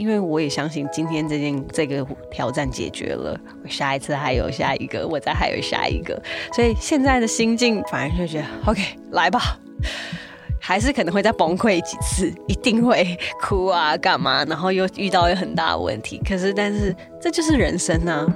[0.00, 6.18] 因为我也相信今天这件这个挑战解决了，我下一次还有下一个，我再还有下一个，
[6.54, 9.58] 所以现在的心境反而就觉得 OK，来吧，
[10.58, 18.26] 还是可能会再崩溃几次，一定会哭啊干嘛，然后又遇到一个很大的问题，可是但是这就是人生啊。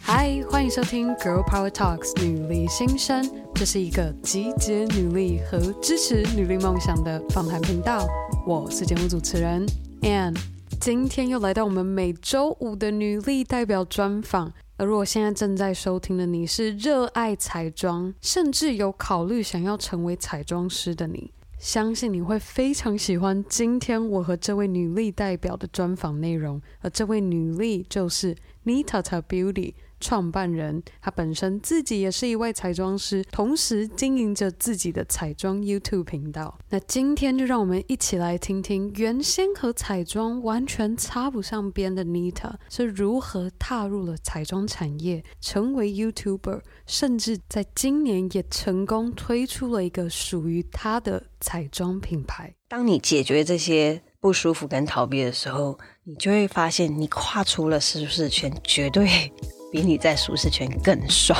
[0.00, 8.08] 嗨，欢迎收听 Girl Power Talks 女力新生，这是一个集结女力和支持女力梦想的访谈频道。
[8.48, 9.66] 我是节目主持人
[10.00, 10.34] Ann，
[10.80, 14.50] 今天又来到我们每周五的女力代表专访。
[14.78, 26.58] 而如果现在正在收听的你是热爱彩妆，甚至有考虑想要成为彩妆师的你，相信你会非常喜欢今天我和这位女力代表的专访内容。
[26.80, 28.34] 而这位女力就是
[28.64, 29.74] Nitata Beauty。
[30.00, 36.58] 创办人，他本身自己也是一位彩妆师，同时经营着自己的彩妆 YouTube 频道。
[36.70, 52.54] 那今天就让我们一起来听听，原先和彩妆完全插不上边的 Nita 是如何踏入了彩妆产业，成为 YouTuber，甚至在今年也成功推出了一个属于他的彩妆品牌。
[52.68, 59.32] 当你解决这些不舒服跟逃避的时候，你就会发现，你跨出了舒适圈，绝对。
[59.70, 61.38] 比你在舒适圈更爽。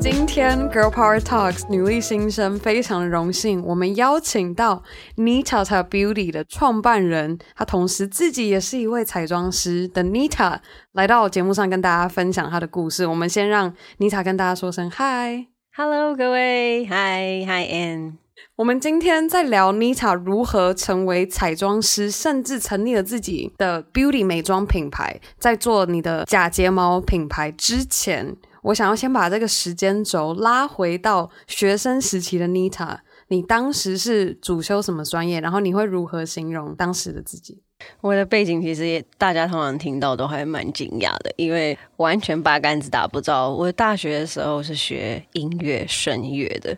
[0.00, 4.82] 今天 Girl Power Talks 女力新生非常的荣幸，我们邀请到
[5.16, 10.58] Nitata Beauty 的创办人，她同时自己也是一位彩妆师的 Nita
[10.92, 13.06] 来到节目上跟大家分享她的故事。
[13.06, 15.51] 我们先让 Nita 跟大家说声嗨。
[15.74, 18.18] Hello，各位，Hi，Hi Ann。
[18.56, 25.18] 我们今天在聊 Nita 如何成为彩妆师，甚至成立了自己的 Beauty 美妆品牌。
[25.38, 32.98] 在做你的假睫毛品牌之前，我想要先把这个时间轴拉回到学生时期的 Nita。
[33.28, 35.40] 你当时是主修什么专业？
[35.40, 37.62] 然后你会如何形容当时的自己？
[38.00, 43.50] 我的背景其实也大家通常听到都还蛮惊讶的，因为完全八竿子打不着。
[43.50, 46.76] 我大学的时候是学音乐声乐的。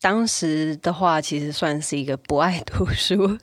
[0.00, 3.36] 当时的话，其实算是一个不爱读书，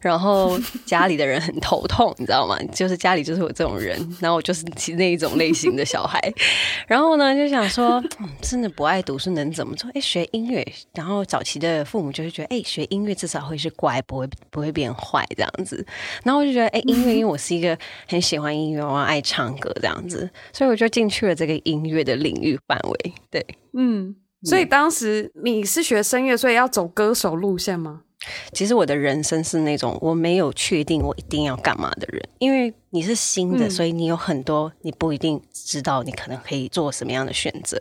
[0.00, 2.58] 然后家里的人很头痛，你知道吗？
[2.72, 6.20] 就是家里就是我这种人，然后我就是其那一种类型的小孩。
[6.86, 8.02] 然后呢，就想说，
[8.42, 9.88] 真的不爱读书能怎么做？
[9.94, 10.66] 哎，学音乐。
[10.92, 15.86] 然后早期的父母就会觉得，哎，学音乐至少会是乖，不会不会变坏这样子。
[16.24, 23.14] 然后我就觉得，哎，音乐，因为我是一个很喜欢音乐，我爱唱歌这样子，所以我就进去了这个音乐的领域范围。
[23.30, 24.16] 对，嗯。
[24.44, 28.02] 所以当时你是学声乐，所以要走歌手路线吗？
[28.52, 37.76] 其实我的人生是那种我没有确定我一定要干嘛的人，因为你是新的，所以你有很多你不一定知道你可能可以做什么样的选择。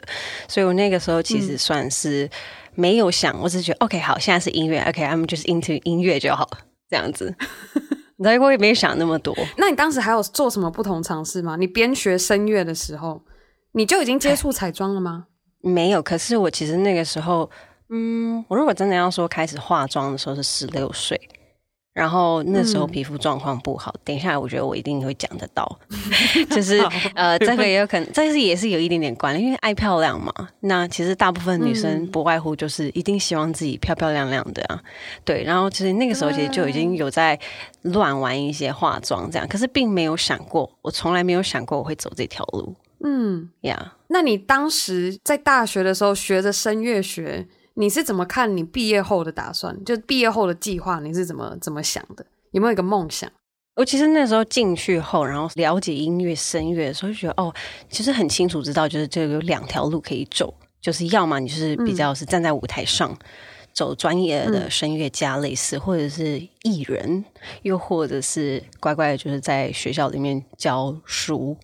[0.48, 2.28] 所以我那个时候其实算是
[2.74, 6.50] 没有想，我只是觉得 OK 好，现在是音乐，OK，I'm just into 音乐就好，
[6.90, 7.36] 这样子。
[8.18, 9.36] 然后我也没有想那么多。
[9.58, 11.56] 那你当时还有做什么不同尝试吗？
[11.56, 13.22] 你边学声乐的时候，
[13.74, 15.26] 你就已经接触彩妆了吗？
[15.62, 17.50] 没有，可是我其实那个时候，
[17.90, 21.20] 嗯，我如果真的要说开始化妆的时候是十六岁，
[21.94, 23.94] 然后那时候皮肤状况不好。
[23.96, 25.80] 嗯、等一下，我觉得我一定会讲得到，
[26.50, 26.80] 就是
[27.16, 30.34] 呃，这个也有可能，这是也是有一点点关联，因为爱漂亮嘛。
[30.62, 34.82] 那其实大部分女生不外乎就是一定希望自己漂漂亮亮的啊，
[35.26, 35.44] 对。
[35.44, 37.38] 然后其实那个时候其实就已经有在
[37.82, 42.74] 乱玩一些化妆这样，可是并没有想过，我从来没有想过我会走这条路。
[43.04, 44.01] 嗯呀，Yeah.
[44.14, 49.84] 那你当时在大学的时候学着声乐学，你是怎么看你毕业后的打算？
[49.86, 52.26] 就毕业后的计划，你是怎么怎么想的？
[52.52, 53.32] 有没有一个梦想？
[53.78, 57.54] 我其实那时候进去后，然后了解音乐声乐的时候，就觉得哦，
[57.90, 63.18] 其实很清楚知道，就是这有两条路可以走，就是要么你就是比较是站在舞台上、嗯、
[63.74, 67.24] 走专业的声乐家类似，或者是艺人，
[67.62, 71.56] 又或者是乖乖的就是在学校里面教书。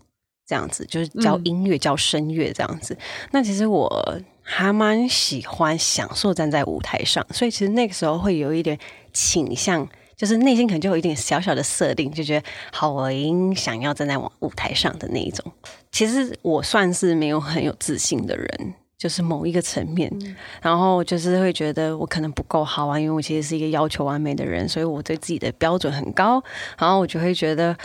[0.47, 2.98] 这样子就是教音乐、嗯、教声乐这样子。
[3.31, 8.80] 那其实我还蛮喜欢享受站在舞台上，所以其实那个时候会有一点
[9.12, 9.86] 倾向，
[10.16, 13.12] 就是内心可能就有一点小小的设定，就觉得好，我
[13.54, 15.51] 想要站在舞台上的那一种。
[15.92, 26.42] 其实我算是没有很有自信的人，就是某一个层面，嗯、然后就是会觉得我可能不够好啊，因为我其实是一个要求完美的人，所以我对自己的标准很高，
[26.77, 27.75] 然后我就会觉得。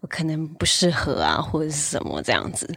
[0.00, 2.72] 我可能不适合啊，或者是什么这样子，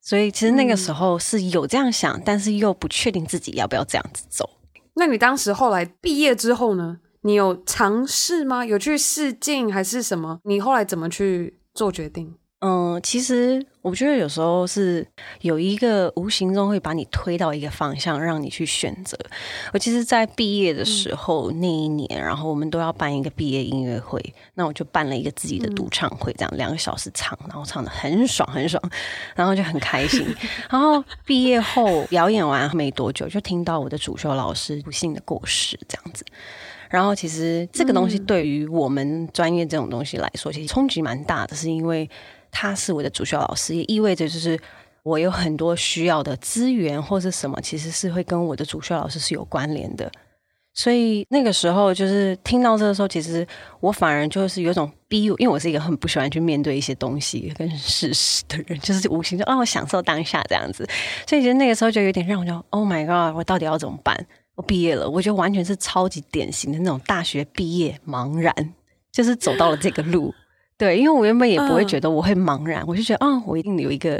[0.00, 4.48] 所以其实那个时候是有这样想，嗯、但是又不确定自己要不要这样子走。
[4.94, 6.98] 那你当时后来毕业之后呢？
[7.22, 8.64] 你有尝试吗？
[8.64, 10.40] 有去试镜还是什么？
[10.44, 12.36] 你后来怎么去做决定？
[12.60, 15.06] 嗯，其实我觉得有时候是
[15.42, 19.16] 有一个无形中会把你推到一个方向，让你去选择。
[19.72, 24.20] 我其实，在毕业的时候、嗯、那一年，然后我们都要办一个毕业音乐会，
[24.54, 28.82] 那我就办了一个自己的独唱会，这样两个小时唱，然后唱的很爽很爽，
[29.36, 30.26] 然后就很开心。
[30.68, 36.24] 然后毕业后表演完没多久，就听到我的主修老师不幸的过世，这样子。
[36.90, 42.10] 然后其实这个东西对于我们专业这种东西来说，其实冲击蛮大的，是因为。
[42.50, 44.58] 他是我的主修老师，也意味着就是
[45.02, 50.10] 我有很多需要的资源或是什么，其实是会跟我的主修老师是有关联的。
[50.74, 53.44] 所以那个时候，就是听到这个时候，其实
[53.80, 60.88] 我反而就是有种逼，因为我是一个很不喜欢去面对一些东西跟事实的人，就是无形中哦，我享受当下这样子。
[61.26, 64.24] 所以其实那个时候就有点让我就 Oh my God，我到底要怎么办？
[64.54, 68.54] 我毕业了，我觉得完全是超级典型的那种大学毕业茫然，
[69.10, 70.32] 就是走到了这个路。
[70.78, 74.18] 对，因为我原本也不会觉得我会茫然，嗯、我就觉得啊、哦，我一定有一个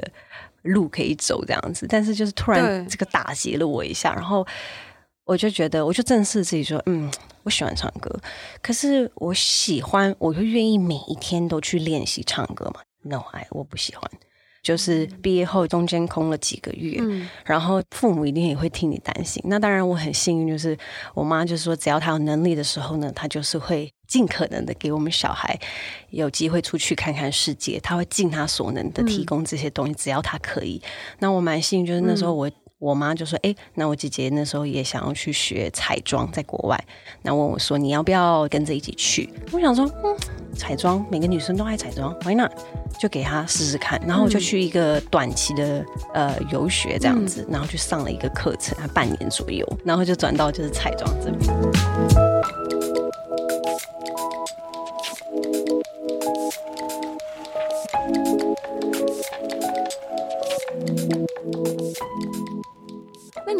[0.62, 1.86] 路可以走这样子。
[1.88, 4.44] 但是就是突然这个打击了我一下，然后
[5.24, 7.08] 我就觉得，我就正视自己说，嗯，
[7.44, 8.10] 我喜欢唱歌，
[8.60, 14.10] 可是我喜欢，我就愿意每一天都去练习唱歌嘛？No，I，我不喜欢。
[14.68, 19.42] 就是毕业后中间空了几个月，嗯、然后父母一定也会替你担心。
[19.46, 20.76] 那当然我很幸运，就是
[21.14, 25.58] 我妈就是说，只要她有能力的时候呢，她就是会尽可能的给我们小孩
[26.10, 30.82] 有机会出去看看世界，她会尽她所能的提供这些东西，嗯、只要她可以。
[31.20, 32.50] 那我蛮幸运，就是那时候我。
[32.80, 36.78] 嗯我妈就说：“哎，那我姐姐那时候也想要去学彩妆，在国外。
[37.22, 39.28] 那问我说：你要不要跟着一起去？
[39.50, 40.16] 我想说，嗯，
[40.54, 42.52] 彩妆每个女生都爱彩妆，Why not？
[43.00, 44.00] 就给她试试看。
[44.06, 45.84] 然后我就去一个短期的
[46.14, 51.52] 呃游学这样子，然后去上了一个课程，半年左右，然后就转到就是彩妆这边。”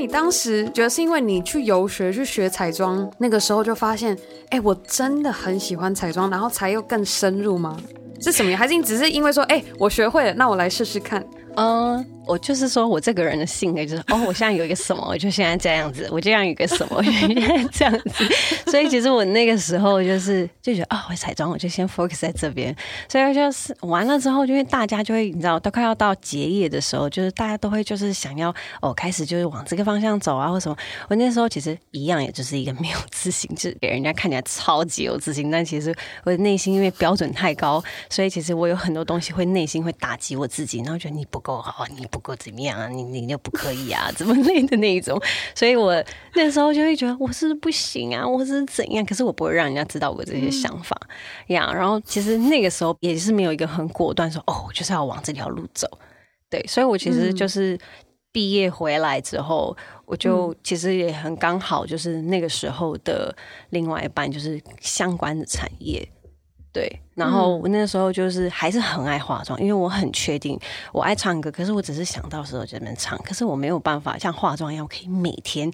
[0.08, 4.16] 当时觉得是因为你去游学去学彩妆，那个时候就发现，
[4.50, 7.76] 哎，我真的很喜欢彩妆，然后才又更深入吗？
[8.20, 8.56] 是什么？
[8.56, 11.25] 还是你只是因为说，哎，我学会了，那我来试试看？
[11.56, 12.05] 嗯。
[12.28, 18.28] 我就是说，我这个人的性格就是，哦，我现在有一个什么， 我就现在这样子，我这样有一个什么， 我就现在这样子。
[18.70, 22.75] 所以其实我那个时候就是就觉得，哦，我彩妆，我就先 focus 在这边。
[23.08, 30.76] 所以就是完了之后，因为大家就会，你知道，都快要到结业的时候，就是大家都会就是想要哦，开始就是往这个方向走啊，或什么。
[31.08, 35.94] 我那时候其实一样，也就是一个没有自信，就是给人家看起来超级有自信，但其实
[36.25, 42.88] 我的内心因为标准太高，所以其实我有很多东西会内心会打击我自己，然后觉得你不够好，你不够怎么样啊？
[42.88, 44.10] 你你就不可以啊？
[44.16, 45.20] 怎么累的那一种？
[45.54, 46.02] 所以我
[46.34, 49.04] 那时候就会觉得我是不是不行啊，我是怎样？
[49.04, 50.96] 可是我不会让人家知道我这些想法
[51.48, 51.72] 呀。
[51.72, 55.86] 然后其实那个时候也是没有一个很果断说哦，我就是要往这条路走。
[56.50, 57.78] 对，所以我其实就是
[58.32, 59.76] 毕业回来之后，
[60.06, 63.34] 我就其实也很刚好，就是那个时候的
[63.70, 66.08] 另外一半就是相关的产业。
[66.78, 70.56] 对，然后我那时候就是还是很爱化妆，因为我很确定
[70.92, 75.69] 我爱唱歌，可是我只是想到时候就在那边唱，可是我没有办法像化妆一样，我可以每天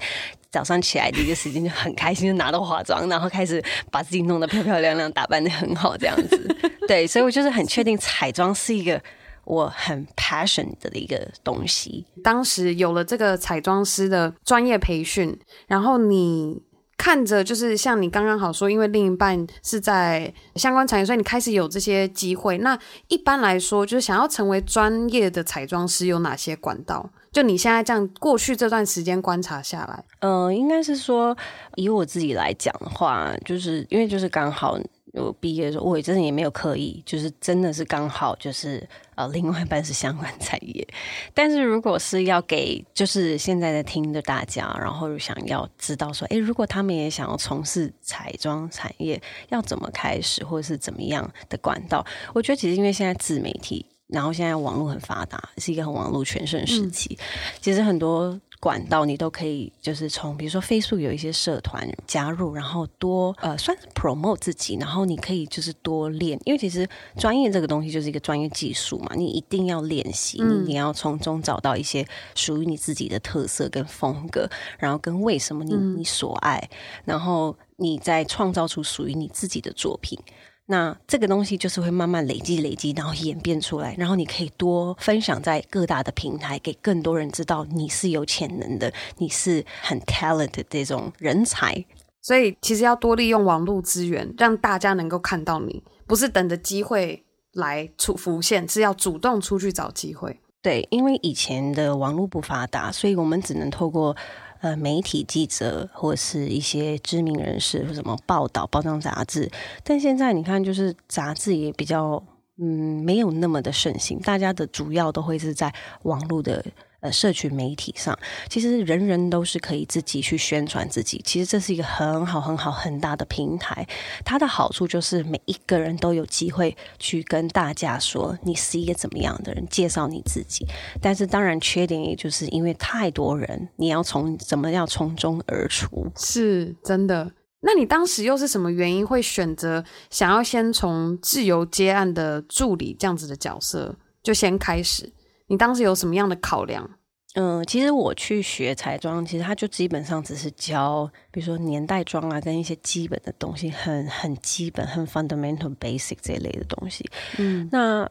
[0.50, 6.56] 早上起来第一个时间就很开心，就拿到化妆，然后开始把自己弄得漂漂亮亮，打扮得很好这样子。
[6.88, 8.98] 对，所以我就是很确定彩妆是一个
[9.44, 12.06] 我很 passion 的一个东西。
[12.22, 16.62] 当时有了这个彩妆师的专业培训，然后你。
[17.04, 22.56] 看着就是像你刚刚好说，因为另一半是在相关产业，所以你开始有这些机会。
[22.56, 27.10] 那一般来说，就是想要成为专业的彩妆师，有哪些管道？
[27.30, 31.36] 就你现在这样过去这段时间观察下来，嗯、应该是说
[31.74, 34.78] 以我自己来讲的话，就是因为就是刚好。
[35.22, 40.86] 我毕业的时候，我也真的也没有刻意，就是真的是刚好就是呃，另外一半是相关产业。
[41.32, 52.04] 但是如果是要给就是现在在听的大家，然后想要知道说，诶，如果他们也想要从事彩妆产业，要怎么开始，或者是怎么样的管道？
[52.32, 57.24] 我觉得其实因为现在自媒体，然后现在网络很发达，是一个很网络全盛时期，嗯、
[57.60, 58.40] 其实很多。
[58.64, 76.70] 管道你都可以，就是从比如说 Facebook 有一些社团加入，然后多呃算是 promote 自己，然后你可以就是多练，因为其实专业这个东西就是一个专业技术嘛，你一定要练习，你你要从中找到一些属于你自己的特色跟风格，然后跟为什么你你所爱，
[77.04, 80.18] 然后你再创造出属于你自己的作品。
[80.66, 91.84] 那这个东西就是会慢慢累积、累积，然后演变出来，然后你可以多分享在各大的平台，给更多人知道你是有潜能的，你是很 talented 的这种人才。
[92.22, 100.40] 所以其实要多利用网络资源，让大家能够看到你，不是等着机会来出浮现，是要主动出去找机会。
[100.62, 104.16] 对，因为以前的网络不发达，所以我们只能透过
[104.64, 109.50] 呃媒体记者或者是一些知名人士或什么报道、包装杂志。
[109.82, 112.22] 但现在你看，就是杂志也比较
[112.56, 115.70] 嗯没有那么的盛行，大家的主要都会是在
[116.04, 116.64] 网络的。
[117.04, 118.18] 呃，社群媒体上，
[118.48, 121.20] 其实人人都是可以自己去宣传自己。
[121.22, 123.86] 其实这是一个很好、很好、很大的平台。
[124.24, 130.66] 它的好处就是每一个人都有机会去跟大家说你是一个怎么样的人，介绍你自己。
[131.02, 137.30] 但是当然，缺点也就是因为太多人，你要从怎么样从中而出，是真的。
[137.60, 145.12] 那你当时又是什么原因会选择想要先从自由接案的助理这样子的角色就先开始？
[145.46, 146.98] 你当时有什么样的考量？
[147.34, 157.04] 嗯，其实我去学彩妆，其实它就基本上只是教，比如说年代妆啊，跟一些基本的东西，很很基本、很 fundamental basic 这一类的东西。
[157.38, 158.08] 嗯，那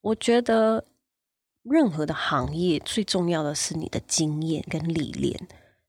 [0.00, 0.84] 我觉得
[1.64, 5.38] 任何的行业最重要的是你的经验跟历练。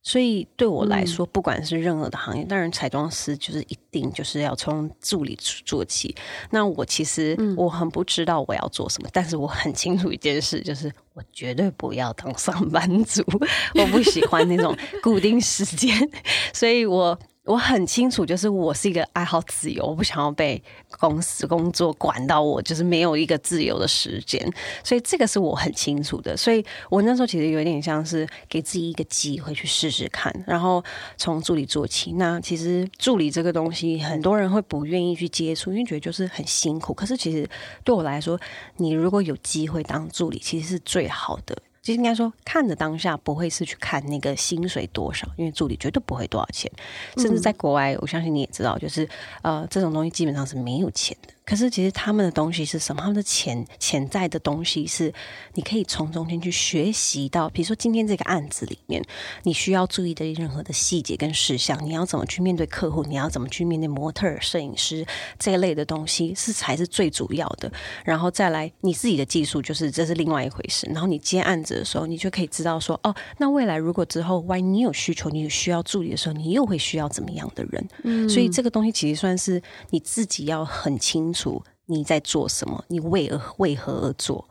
[0.03, 6.13] 所以对我来说，不管是任何的行业，嗯、当然彩妆师就是一定就是要从助理做起。
[6.51, 13.24] 那我其实我很不知道我要做什么，嗯、但是我很清楚一件事，就是我绝对不要当上班族，
[13.79, 15.98] 我不喜欢那种固定时间，
[16.53, 17.17] 所以我。
[17.45, 20.63] 我很清楚，就是我是一个爱好自由，我不想要被
[20.97, 24.41] 公司工作管到我，就是没有一个自由的时间，
[24.81, 26.38] 所以这个是我很清楚的。
[26.38, 30.81] 所以我那时候其实有点像是给自己一个机会去试试看，然后
[31.17, 32.13] 从助理做起。
[32.13, 36.93] 那其实助理这个东西，很多人会不愿意去接触，因为觉得就是很辛苦。
[36.93, 37.45] 可是其实
[37.83, 38.39] 对我来说，
[38.77, 41.62] 你如果有机会当助理，其实是最好的。
[41.83, 46.71] 其实应该说，看着当下不会是去看那个薪水多少，因为助理绝对不会多少钱。
[47.17, 49.07] 甚至在国外，我相信你也知道，就是
[49.41, 51.33] 呃，这种东西基本上是没有钱的。
[51.45, 53.01] 可是其实他们的东西是什么？
[53.01, 55.13] 他们的潜潜在的东西是，
[55.53, 57.50] 你可以从中间去学习到。
[57.50, 59.03] 比如说今天这个案子里面，
[59.43, 65.05] 你需要注意的任何的细节跟事项，你要怎么去面对客户，你要怎么去面对模特、摄影师
[65.38, 67.71] 这一类的东西，是才是最主要的。
[68.05, 70.88] 然后再来你自己的技术，就是这是另外一回事。
[70.91, 77.88] 然后你接案子的时候，你就可以知道说，哦，那未来如果之后万一你有需求，你有需要助理的时候，你又会需要怎么样的人？
[78.03, 81.63] 嗯，所以这个东西其实算是你自己要很清楚。
[81.85, 82.81] 你在做什么？
[82.87, 84.47] 你为而为何而做？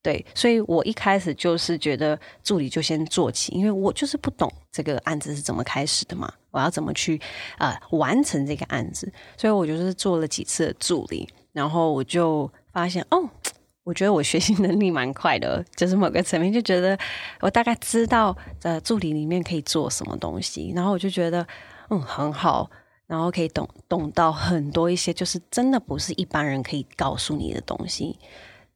[0.00, 7.20] 对，所以我一开始就是觉得助理就先做起，因为我就是不懂这个案子是怎么开始的嘛，我要怎么去、
[7.58, 9.12] 呃、完成这个案子？
[9.36, 13.28] 所以我就是做了几次助理，然后我就发现哦，
[13.84, 16.98] 我觉得我学习能力蛮快的，就是某个层面就觉得
[17.40, 21.46] 我大概知道呃助理里面可以做什么东西，然后我就觉得
[21.90, 22.70] 嗯很好。
[23.10, 28.16] 然后可以懂懂到很多一些，就是真的不是一般人可以告诉你的东西，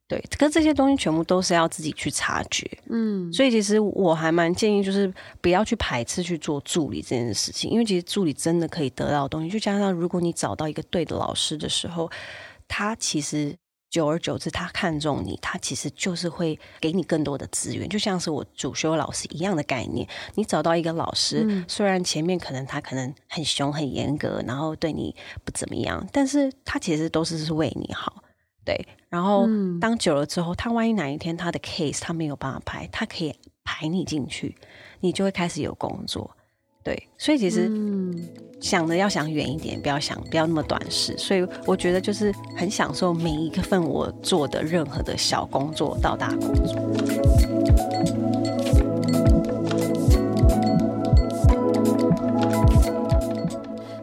[0.09, 0.21] 对。
[0.37, 3.31] 可是这些东西全部都是要自己去察觉，嗯。
[3.31, 9.49] 所以其实我还蛮建议，就是不要去排斥去做助理这件事情，因为其实助理真的可以得到的东西。
[9.49, 12.11] 就加上如果你找到一个对的老师的时候，
[12.67, 13.55] 他其实。
[13.89, 20.05] 久而久之，他看中你，他其实就是会给你更多的资源，就像是我主修老师一样的概念。
[20.33, 25.15] 你找到一个老师，嗯、虽然前面可能他可能很凶、很严格，然后对你
[25.45, 28.21] 不怎么样，但是他其实都是是为你好，
[28.65, 28.85] 对。
[29.07, 29.47] 然后
[29.79, 34.57] 当久了之后，他万一哪一天他的 case 他没有办法排，他可以排你进去，
[34.99, 36.34] 你就会开始有工作。
[36.85, 37.67] 对，所以其实
[38.61, 41.17] 想的要想远一点，不要想不要那么短视。
[41.17, 46.75] 所以我觉得就是很享受每一个份我做的任何的小工作到大工作。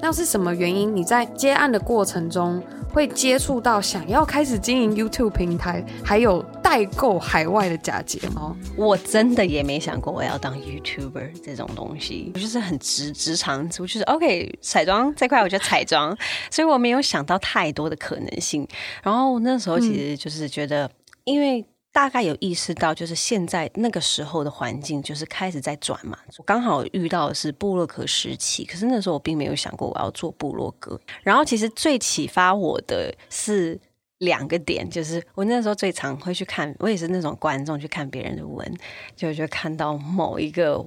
[0.01, 0.95] 那是什么原因？
[0.95, 2.61] 你在接案的过程中，
[2.93, 8.57] 会接触到想要开始经营 YouTube 平台，还有代购海外的假睫毛。
[8.79, 16.17] 我真的也没想过我要当 YouTuber 这种东西，我就是很直直肠子，我就是 OK 彩妆这块，我就彩妆，
[16.51, 18.67] 所以我没有想到太多的可能性。
[19.03, 20.91] 然后那时候其实就是觉得，
[21.25, 21.63] 因为。
[21.95, 26.17] 大概有意识到，就是现在那个时候的环境，就是开始在转嘛。
[26.39, 30.99] 我刚好遇到的是部落格时期，可是那时候我并没有想过我要做部落格。
[31.23, 33.79] 然后其实最启发我的是
[34.25, 38.77] 两个点，就是我那时候最常会去看，我也是那种观众去看别人的文，
[39.15, 40.79] 就就看到某一个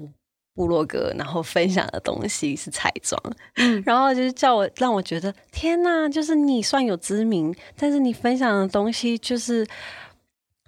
[0.54, 3.22] 部落格，然后分享的东西是彩妆，
[3.56, 9.66] 嗯，然后就是叫我让我觉得天哪，就是你算有知名，但是你分享的东西就是。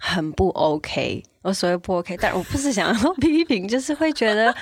[0.00, 4.54] 很不 OK，我所谓不 OK，但我不是想要 批评，就是会觉得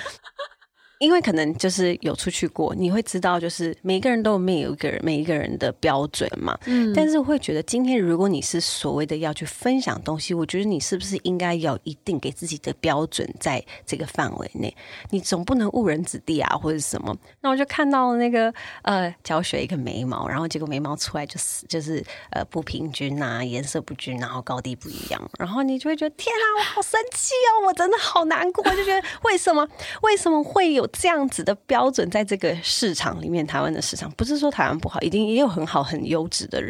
[0.99, 6.57] 因为可能就是有出去过，你会知道，就是每个人都有每一个人每一个人的标准嘛。
[6.65, 14.75] 嗯，但是会觉得，今天如果你是所谓的要去分享东西，我觉得你是不是应该有一定给自己的标准在这个范围内？
[15.11, 17.15] 你总不能误人子弟啊，或者什么？
[17.41, 18.51] 那我就看到了那个
[18.81, 29.67] 呃，教学一个眉毛，然后结果眉毛出来就是就是呃不平均啊，颜色不均，然后高低不一样，然后你就会觉得天啊，我好生气哦，我真的好难过，我就觉得为什么
[30.01, 30.86] 为什么会有？
[30.87, 36.61] 这样子的标准，在这个市场里面，台湾的市场不是说台湾不好，一定也有很好、很优质的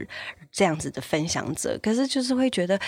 [0.52, 1.80] 这样子的分享者。
[1.82, 2.80] 可是就是会觉得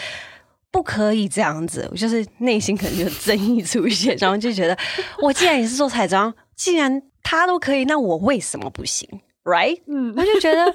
[0.72, 4.78] 不可以这样子，我就是内心可能就有争议出现，然后就觉得
[5.22, 9.08] 我既然也是做彩妆，既然他都可以，那我为什么不行
[9.44, 9.82] ？Right？
[9.88, 10.74] 嗯，我就觉得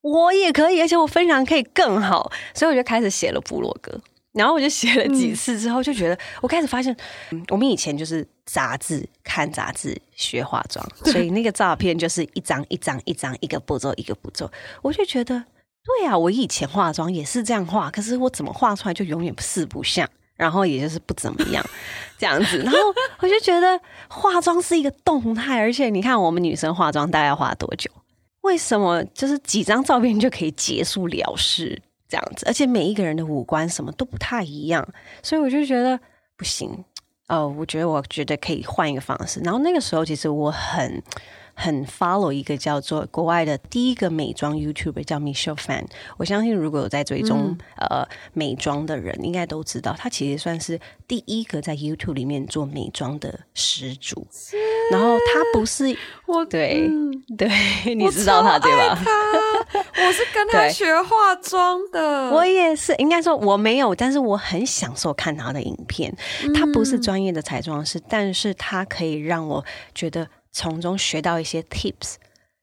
[0.00, 4.00] 我也可以，而且我分享可以更好，所以我就开始写了部落格。
[4.36, 6.94] 然后我就写了几次之后，就觉得我开始发现，
[7.48, 14.50] 我们以前就是杂志看杂志学化妆， 所以那个照片就是一张一张一张一个步骤一个步骤。
[14.82, 15.42] 我就觉得，
[15.82, 21.64] 对啊，我以前化妆也是这样画，可是我怎么画出来就永远四不像，然后也就是不怎么样
[22.18, 22.58] 这样子。
[22.58, 22.78] 然后
[23.20, 27.90] 我就觉得化妆是一个动态，而且你看我们女生化妆大概要花多久？
[28.42, 31.82] 为什么就是几张照片就可以结束了事？
[32.08, 34.86] 这样子，而且每一个人的五官什么都不太一样，
[35.22, 35.98] 所以我就觉得
[36.36, 36.84] 不行。
[37.28, 39.40] 呃，我觉得我觉得可以换一个方式。
[39.40, 41.02] 然后那个时候，其实我很。
[41.58, 45.86] 很 follow 一个叫做国外的第一个美妆 YouTuber 叫 Michelle Phan，
[46.18, 54.26] 我相信如果有在追踪、嗯、呃美妆的人，应该都知道，他其实算是第一个在 YouTube 里面做美妆的始祖。
[54.92, 55.96] 然后他不是
[56.26, 57.48] 我对、嗯、对，
[57.94, 58.94] 你知道他对吧？
[59.02, 62.94] 他我是跟他学化妆的，我也是。
[62.96, 66.14] 应该说我没有，但是我很享受看他的影片。
[66.54, 70.28] 他不是专业的彩妆师，但是他可以让我觉得。
[70.56, 72.14] 从中学到一些 tips，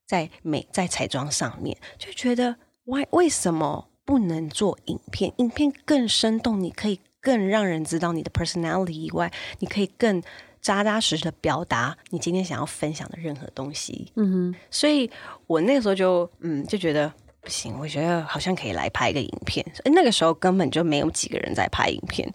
[0.07, 5.31] 在美在彩妆上面，就觉得 why 为什么不能做影片？
[5.37, 10.23] 影片更生动，你可以更让人知道你的 personality 以外，你可以更
[10.59, 14.11] 扎扎实实的表达你今天想要分享的任何东西。
[14.15, 15.07] 嗯哼，所以
[15.45, 19.63] 我那个时候就嗯就觉得不行，我觉得好像可以来拍一个影片。
[19.85, 22.27] 那个时候根本就没有几个人在拍影片。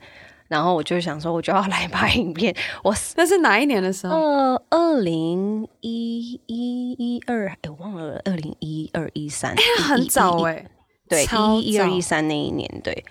[0.49, 2.55] 然后我就想说，我就要来拍影片。
[2.83, 4.17] 我那是哪一年的时候？
[4.17, 9.55] 呃，二零一一一二，哎，我忘了，二零一二一三，
[9.87, 10.67] 很早哎，
[11.09, 11.25] 对，
[11.61, 13.05] 一一二一三那一年，对。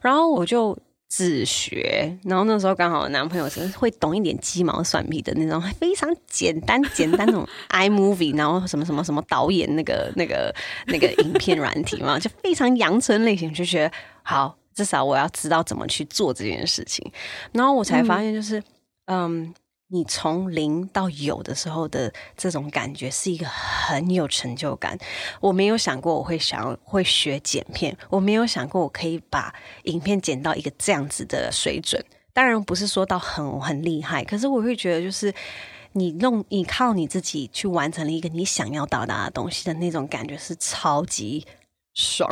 [0.00, 0.76] 然后我就
[1.08, 10.52] 自学，然后那时候刚好男朋友是会懂一点鸡毛蒜皮的那种，非常简单简单那种 iMovie，然后什么什么什么导演那个那个
[10.86, 13.92] 那个影片软体嘛，就非常阳春类型，就觉得
[14.24, 14.56] 好。
[14.74, 17.10] 至少我要知道怎么去做这件事情，
[17.52, 18.58] 然后我才发现，就是，
[19.06, 19.54] 嗯，嗯，
[19.88, 24.98] 你从零到有的时候的这种感觉是一个很有成就感。
[25.40, 29.54] 我没有想过我会想要会学剪片，我没有想过我可以把
[29.84, 32.02] 影片剪到一个这样子的水准。
[32.32, 35.34] 当然不是说到很很厉害，可是我会觉得，就是
[35.92, 41.46] 你弄你靠你自己去完成了一个你想要到达的东西的那种感觉是超级。
[41.94, 42.30] 爽，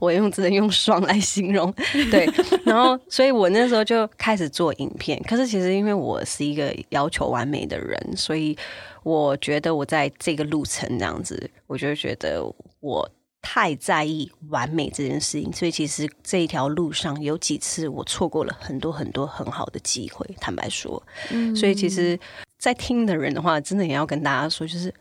[0.00, 1.72] 我用只能用爽来形容。
[2.10, 2.26] 对，
[2.64, 5.22] 然后，所以我那时候就开始做影片。
[5.24, 8.56] 可是，其实因为我是一个要求完美的人，所以
[9.02, 12.42] 我觉得我在这个路程这样子，我就觉得
[12.80, 13.06] 我
[13.42, 15.52] 太在意完美这件事情。
[15.52, 20.26] 所以，其实这一条路上有几次我错过了很多很多很好的机会。
[20.40, 22.18] 坦白说，嗯，所以其实，
[22.58, 24.94] 在听的人的话，真的也要跟大家说，就是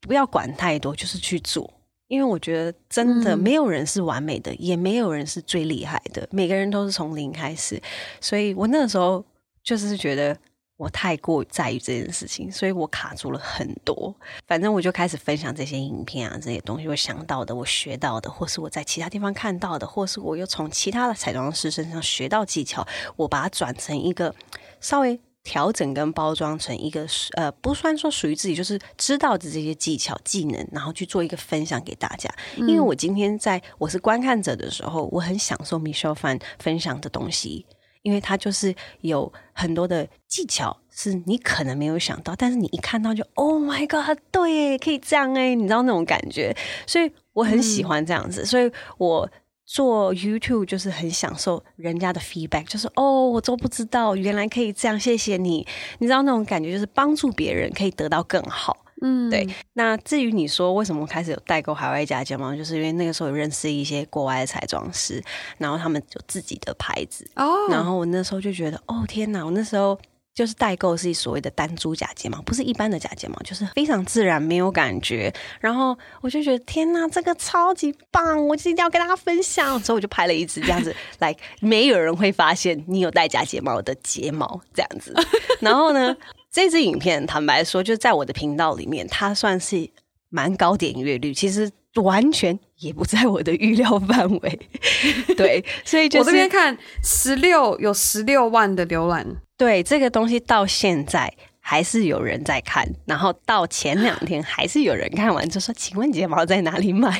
[0.00, 1.68] 不要管太多，就是去做。
[2.08, 7.80] 因为我觉得真的没有人是完美的，嗯、也没有人是最厉害的，每个人都是从零开始。
[8.20, 9.24] 所以我那个时候
[9.62, 10.36] 就是觉得
[10.76, 14.14] 我太过在意这件事情，所以我卡住了很多。
[14.46, 24.34] 反正我就开始分享这些影片啊，这些东西我想到的，我学到的，或是我在其他地方看到的，或是我又从其他的彩妆师身上学到技巧，我把它转成一个
[24.80, 25.18] 稍微。
[25.46, 27.06] 调整跟包装成一个
[27.36, 32.28] 呃，不算说属于自己，就是知道的这些技巧技能，然后去做一个分享给大家。
[32.56, 37.64] 因为我今天在我是观看者的时候，我很享受 Michelle Phan 分享的东西，
[38.02, 46.56] 因为他就是有很多的技巧是你可能没有想到，但是你一看到就 Oh my God，对，可以这样哎，你知道那种感觉，
[46.88, 49.30] 所以我很喜欢这样子，所以我。
[49.66, 55.66] 做 YouTube 就是很享受人家的 feedback，就是哦，我都不知道原来可以这样，谢谢你。
[55.98, 58.76] 你知道那种感觉，就是帮助别人可以得到更好。
[59.02, 59.46] 嗯，对。
[59.74, 62.56] 那至于你说为什么开始有代购海外假睫毛？
[62.56, 65.22] 就是因为那个时候有认识一些国外的彩妆师，
[65.58, 67.28] 然后他们有自己的牌子。
[67.34, 67.68] 哦。
[67.68, 69.44] 然后我那时候就觉得，哦天哪！
[69.44, 69.98] 我那时候
[70.36, 75.32] 就是代购是所谓的单株假睫毛，不是一般的假睫毛，就是非常自然，没有感觉。
[75.58, 79.80] 然后我就觉得天哪，这个超级棒，我一定要跟大家分享。
[79.80, 85.14] 所以我就拍了一支这样子， like 没有人会发现你有戴假睫毛的睫毛这样子。
[85.60, 86.14] 然后呢，
[86.52, 89.88] 这支影片坦白说，就在我的频道里面，它算是
[90.36, 94.58] 蛮高点阅率，其实完全也不在我的预料范围。
[95.34, 99.26] 对，所以就是、我这边看十六有十六万的浏览。
[99.56, 107.10] 对，这个东西到现在还是有人在看，然后到前两天还是有人看完就说：“请问睫毛在哪里买？”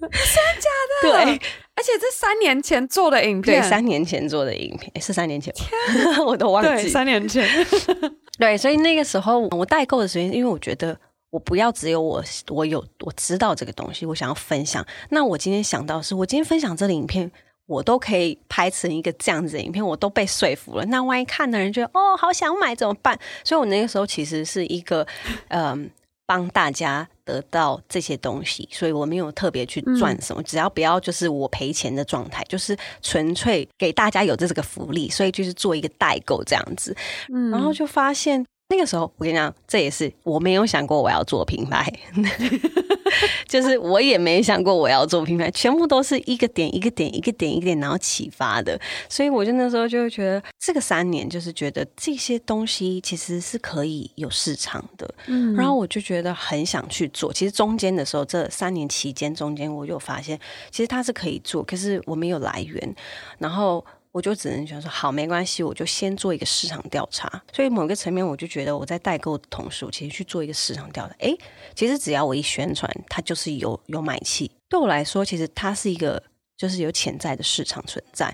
[0.00, 0.70] 真的假
[1.02, 1.24] 的？
[1.24, 1.40] 对，
[1.74, 5.52] 而且这三年前做的影片，对，三年前做的影片，是三年前？
[6.26, 6.88] 我都忘记。
[6.88, 7.46] 三年前。
[8.40, 10.98] 对，所以那个时候我代购的时间，因为我觉得
[11.34, 14.86] 我不要只有我，我有我知道这个东西，我想要分享。
[15.10, 17.30] 那我今天想到是我今天分享这个影片。
[17.66, 20.84] 我都可以拍成一个这样子的影片，我都被说服了。
[20.84, 23.18] 那万一看的人觉得哦，好想买怎么办？
[23.42, 25.06] 所以我那个时候其实是一个
[25.48, 25.90] 嗯，
[26.26, 36.94] 帮大家得到这些东西，所以我没有特别去赚什么，嗯、只要不要就是我赔钱的状态，就是纯粹给大家有这个福利，所以就是做一个代购这样子。
[37.32, 41.92] 嗯，然后就发现那个时候，我跟你讲，这也是我没有想过我要做品牌。
[43.46, 48.80] 就是我也没想过我要做品牌，全部都是一个点一个点一个点一个点，然后启发的。
[49.08, 55.14] 所以我就那时候就会觉得，这个三年就是觉得这些东西其实是可以有市场的。
[55.26, 57.32] 嗯，然后我就觉得很想去做。
[57.32, 62.96] 其实中间的时候，这三年期间中间，我就发现其实它是可以做，可是我没有来源。
[63.38, 63.84] 然后。
[64.14, 67.42] 我就只能想说，好，没关系，我就先做一个市场调查。
[67.52, 71.14] 所以某个层面，我就觉得我在代购的同时，我其实去做一个市场调查。
[71.18, 71.36] 诶，
[71.74, 74.48] 其实只要我一宣传，它就是有有买气。
[74.68, 76.22] 对我来说，其实它是一个
[76.56, 78.32] 就是有潜在的市场存在。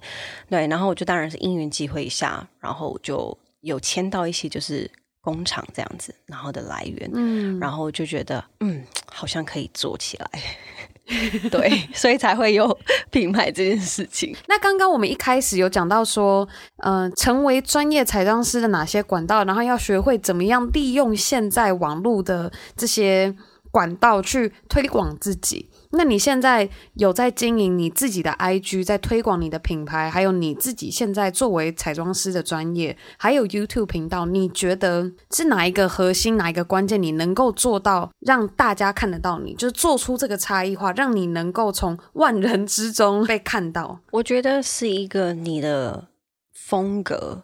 [0.50, 4.88] 对，然后我就当然是因缘际会下，然后就有签到一些就是
[5.22, 10.30] 工厂这样子，然后的来源，嗯，然后就觉得嗯，好像可以做起来。
[11.50, 12.78] 对，所以才会有
[13.10, 14.34] 品牌这件事情。
[14.48, 23.34] 那刚刚我们一开始有讲到说，嗯、呃，成为专业彩妆师的哪些管道，然后要学会怎么样利用现在网络的这些
[23.70, 25.68] 管道去推广自己。
[25.92, 43.98] 那你现在有在经营你自己的 IG，在推广你的品牌，还有你自己现在作为彩妆师的专业，还有 YouTube 频道，你觉得是哪一个核心，哪一个关键，你能够做到让大家看得到你，就是做出这个差异化，让你能够从万人之中被看到？
[44.12, 46.06] 我觉得是一个你的
[46.52, 47.42] 风格，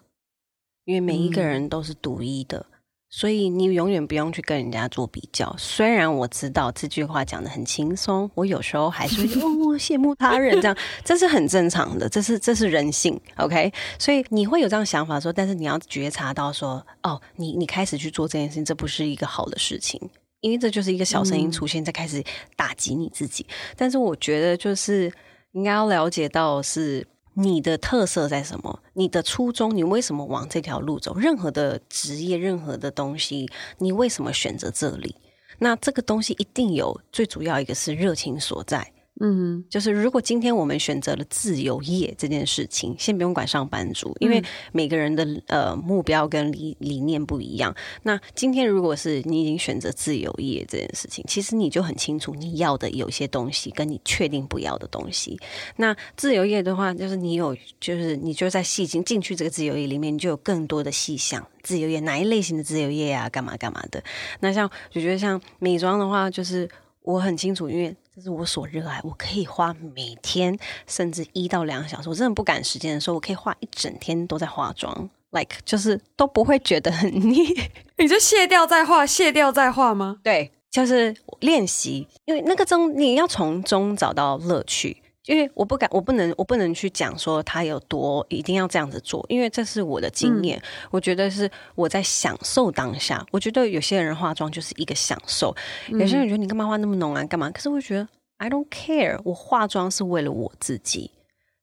[0.84, 2.66] 因为每一个人都是独一的。
[2.70, 2.75] 嗯
[3.16, 5.50] 所以你永远不用去跟人家做比较。
[5.56, 13.18] 虽然我知道这句话讲得很轻松，我有时候还是会哦羡慕他人这样，这是很正常的，这是这是人性。
[13.36, 19.98] OK，所以你会有这样想法说，但是你要觉察到说，哦，你你开始去做这件事情，这不是一个好的事情，
[20.40, 22.22] 因为这就是一个小声音出现在开始
[22.54, 23.46] 打击你自己。
[23.76, 25.10] 但是我觉得就是
[25.52, 27.06] 应该要了解到是。
[27.38, 28.82] 你的特色在什么？
[28.94, 31.14] 你的初衷，你为什么往这条路走？
[31.14, 33.46] 任何的职业，任何的东西，
[33.76, 35.14] 你为什么选择这里？
[35.58, 38.90] 那这个东西一定有最主要一个是热情所在。
[39.20, 47.74] 嗯，就是如果今天我们选择了自由业这件事情，先不用管上班族，因为每个人的呃目标跟理理念不一样。
[48.02, 55.38] 那今天如果是你已经选择自由业这件事情，其实你就很清楚你要的有些东西，跟你确定不要的东西。
[55.76, 61.46] 那自由业的话，就是你有，就是你就在细进进去这个自由业里面，你就有更多的细项。
[61.62, 63.28] 自由业哪一类型的自由业啊？
[63.28, 64.02] 干嘛干嘛的？
[64.40, 66.68] 那像我觉得像美妆的话，就是
[67.06, 67.96] 我很清楚，因为。
[68.16, 77.44] 这是我所热爱，我可以花每天甚至一到两个小时，我真的不赶时间的时候，我可以花一整天都在化妆，like 就是都不会觉得很腻。
[77.98, 80.16] 你就卸掉再化，卸掉再化吗？
[80.22, 85.02] 对，就是练习，因为那个中你要从中找到乐趣。
[85.26, 90.58] 因为我不敢，我不能，我不能去讲说他有多一定要这样子做，因为这是我的经验。
[90.58, 93.24] 嗯、我觉得是我在享受当下。
[93.30, 95.54] 我觉得有些人化妆就是一个享受，
[95.90, 97.50] 嗯、有些人觉得你干嘛化那么浓啊，干嘛？
[97.50, 98.08] 可是我觉得
[98.38, 101.10] I don't care，我化妆是为了我自己，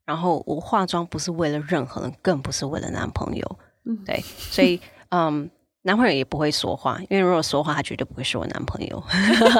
[0.06, 3.60] 然后我化妆不是为了任何人，更不是为了男朋友。
[3.86, 5.50] 嗯，对，所以嗯。
[5.86, 9.04] 男朋友也不会说话，因为如果说话，他绝对不会是我男朋友。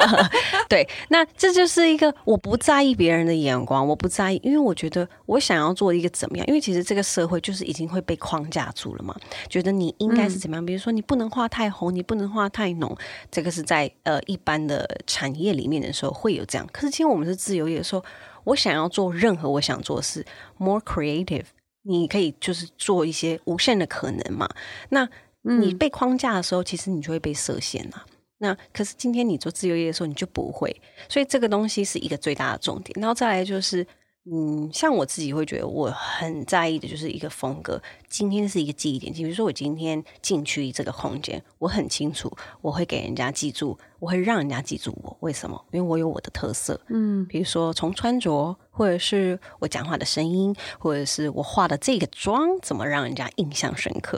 [0.70, 6.48] 对，那这就是一个我不在意别人的眼光，我不在意，因为我觉得我想要做一个怎么样？
[6.48, 9.14] 因为其实这个社会就是已经会被框架住了嘛，
[9.50, 10.64] 觉得你应该是怎么样？
[10.64, 12.98] 嗯、比如说你不能画太红，你不能画太浓，
[13.30, 16.66] 这个是在呃一般的产业里面的时候会有这样。
[16.72, 18.04] 可是今天我们是自由业的时候，
[18.46, 20.26] 我想要做任何我想做的事
[20.58, 21.46] ，more creative，
[21.82, 24.50] 你可以就是做一些无限的可能嘛。
[24.90, 25.08] 那
[25.44, 28.06] 你被框架的时候，其实你就会被设限啊。
[28.40, 30.76] 那可是今天你做自由业的时候，你就不会。
[31.08, 32.98] 所以这个东西是一个最大的重点。
[33.00, 33.86] 然后再来就是。
[34.26, 37.82] 嗯，像我自己会觉得我很在意的就是一个风格。
[38.08, 45.18] 今天是一个记忆点，比如说我今天进去这个空间，我很清楚，我会给人家记住，我会让人家记住我。
[45.20, 45.62] 为什么？
[45.74, 46.80] 因为我有我的特色。
[46.88, 54.18] 嗯，比如说从穿着，或者是我讲话的声音，或者是我化的这个妆，怎么让人家印象深刻。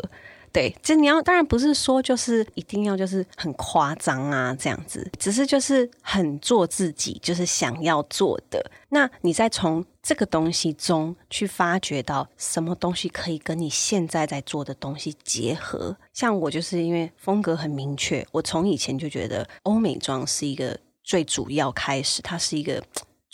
[0.56, 8.72] 对，这你要当然不是说就是一定要就是很夸张啊这样子，只是就是很做自己，就是想要做的。
[8.88, 15.94] 那你再从这个东西中去发掘到什么东西可以跟你现在在做的东西结合。
[16.14, 22.82] 像我就是因为风格很明确，我从以前就觉得欧美妆是一个最主要开始，它是一个。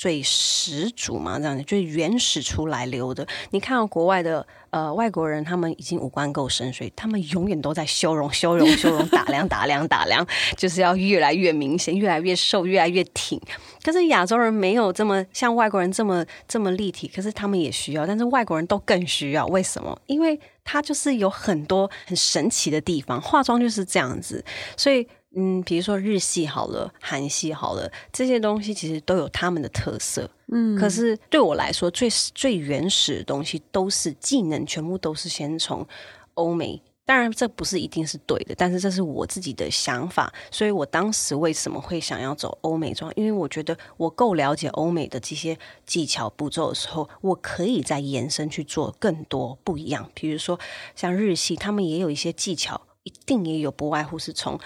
[0.02, 3.28] 最始祖嘛，这样子就是原始出来留的。
[3.52, 10.26] 你看到国外的呃外国人，他们已经五官够深邃，他们永远都在修容、修容、修容，打量、打量、打量，
[10.58, 13.40] 就是要越来越明显，越来越瘦，越来越挺。
[13.84, 19.46] 可是亚洲人没有这么像外国人这么这么立体，可是他们也需要，但是外国人都更需要。
[19.46, 19.96] 为什么？
[20.08, 24.44] 因为他就是有很多很神奇的地方，化妆就是这样子，
[24.76, 25.08] 所以。
[25.36, 30.30] 嗯，比如说日系好了，韩系好了，这些东西其实都有他们的特色。
[30.52, 35.88] 嗯，可是对我来说，最最原始的东西都是技能，全部都是先从
[36.34, 36.82] 欧美。
[37.06, 40.32] 当然，这不是一定是对的，但是这是我自己的想法。
[40.52, 43.12] 所以我当时为什么会想要走欧美妆？
[43.16, 50.10] 因为我觉得我够了解欧美的这些技巧步骤的时候，我可以再延伸去做更多不一样。
[50.14, 50.60] 比如说
[50.96, 54.60] 像日系，他们也有一些技巧，一定也有不外乎是从。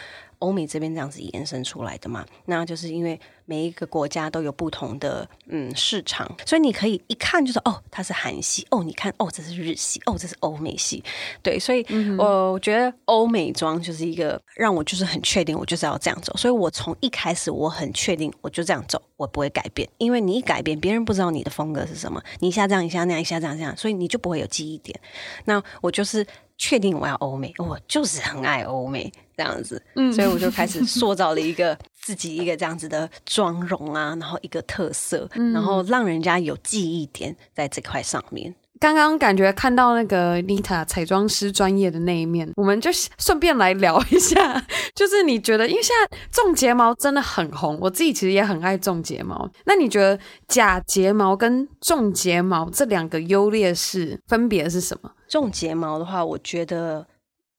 [0.45, 11.03] 欧美这边这样子延伸出来的嘛，那就是因为每一个国家都有不同的嗯市场，所以你可以一看就是哦，它是韩系哦，你看哦，这是日系哦，这是欧美系，
[11.41, 11.83] 对，所以
[12.17, 24.99] 我、我觉得欧美妆就是一个让我就是很确定，我就是要这样走，所以我从一开始我很确定我就这样走，我不会改变，因为你一改变，别人不知道你的风格是什么，你一下这样一下那样一下这样这样，所以你就不会有记忆点。
[25.45, 26.25] 那我就是
[26.57, 29.11] 确定我要欧美，我就是很爱欧美。
[29.37, 38.55] 这样子，嗯，所以我就开始塑造了一个自己一个这样子的妆容啊，然后一个特色，然后让人家有记忆点在这块上面。
[38.77, 44.61] 刚刚感觉看到那个 Nita 彩妆师专业的那一面，我们就顺便来聊一下，
[44.93, 49.49] 就是你觉得，因为现在种睫毛真的很红，我自己其实也很爱种睫毛。
[49.65, 50.19] 那你觉得
[50.49, 55.09] 假睫毛跟种睫毛这两个优劣势分别是什么？
[55.29, 57.07] 种睫毛的话，我觉得。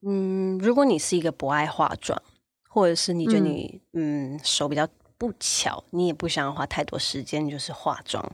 [0.03, 2.21] 嗯，如果你是一个不爱化妆，
[2.69, 8.31] 或者是你觉得你嗯，嗯手比较不巧，你也不想要花太多时间就是化妆，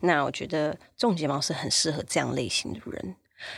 [0.00, 3.16] 那我觉得种睫毛是很适合这样类型的人。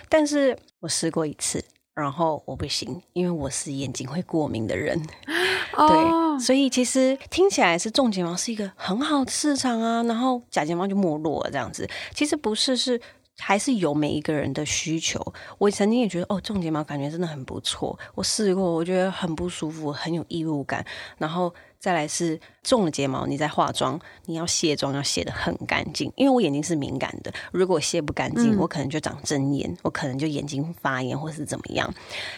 [0.09, 1.63] 但是我试过一次，
[1.95, 4.99] 然后我不行，因为我是眼睛会过敏的人。
[5.77, 11.87] 哦、对，所以其实听起来是种睫毛是一个很好的市场啊，然后假睫毛就没落了这样子。
[12.15, 13.01] 其实不是，是。
[13.39, 15.21] 还是有每一个人的需求。
[15.59, 17.99] 我曾经也觉得，哦，种睫毛感觉真的很不错。
[18.15, 20.85] 我试过，我觉得很不舒服，很有异物感。
[21.19, 26.13] 然后再来是种了睫毛，你在化妆，你要卸妆要卸的很干净。
[26.17, 31.93] 因为我眼睛是敏感的，如果卸不干净，嗯、我可能就长针眼，我可能就眼睛发炎或是怎么样。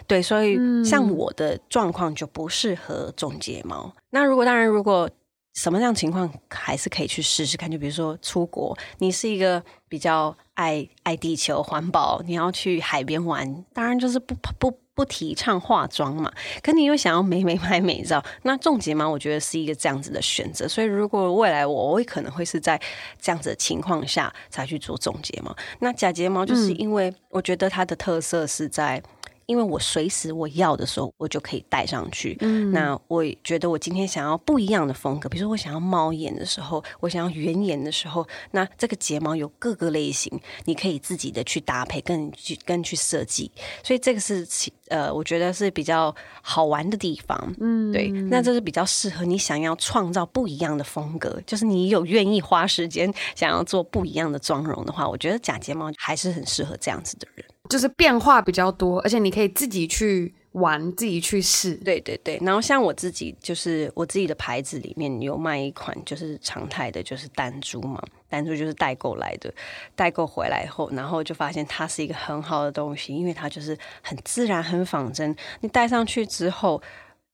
[0.06, 3.94] 对，所以像我的状况就不适合种睫毛。
[4.10, 5.08] 那如果当然，如果
[5.54, 16.30] 什么样情况还是可以去试试看，就比如说出国，你是一个比较爱爱地球、环保，你要去海边玩，当然就是不不不提倡化妆嘛。
[16.62, 20.66] 可你又想要美美拍美照，那种睫毛我觉得是一个这样子的选择。
[20.66, 22.80] 所以如果未来我我可能会是在
[23.20, 25.56] 这样子的情况下才去做种睫毛。
[25.78, 29.02] 那假睫毛就是因为我觉得它的特色是在。
[29.46, 32.36] 因为我随时我要的时候，我就可以戴上去。
[32.40, 43.50] 嗯，那我觉得我今天想要不一样的风格，比如说我想要猫眼的时候，我想要圆眼的时候，那这个睫毛有各个类型，你可以自己的去搭配，跟去跟去设计。
[43.82, 44.46] 所以这个是
[44.88, 47.54] 呃，我觉得是比较好玩的地方。
[47.60, 57.44] 嗯，对，那这是比较适合你想要创造不一样的风格，就是你有愿意花时间想要做不一样的妆容的话，我觉得假睫毛还是很适合这样子的人。
[57.68, 61.74] 就是变化比较多，而且你可以自己去玩，自己去试。
[61.76, 68.02] 对对对，然后像我自己，就是我自己的牌子里面有卖一款，就是常态的，就是弹珠嘛。
[68.28, 69.52] 单珠就是代购来的，
[69.94, 75.34] 代购回来后，然后就发现它是一个很好的东西，因为它就是很自然、很仿真。
[75.60, 76.82] 你戴上去之后。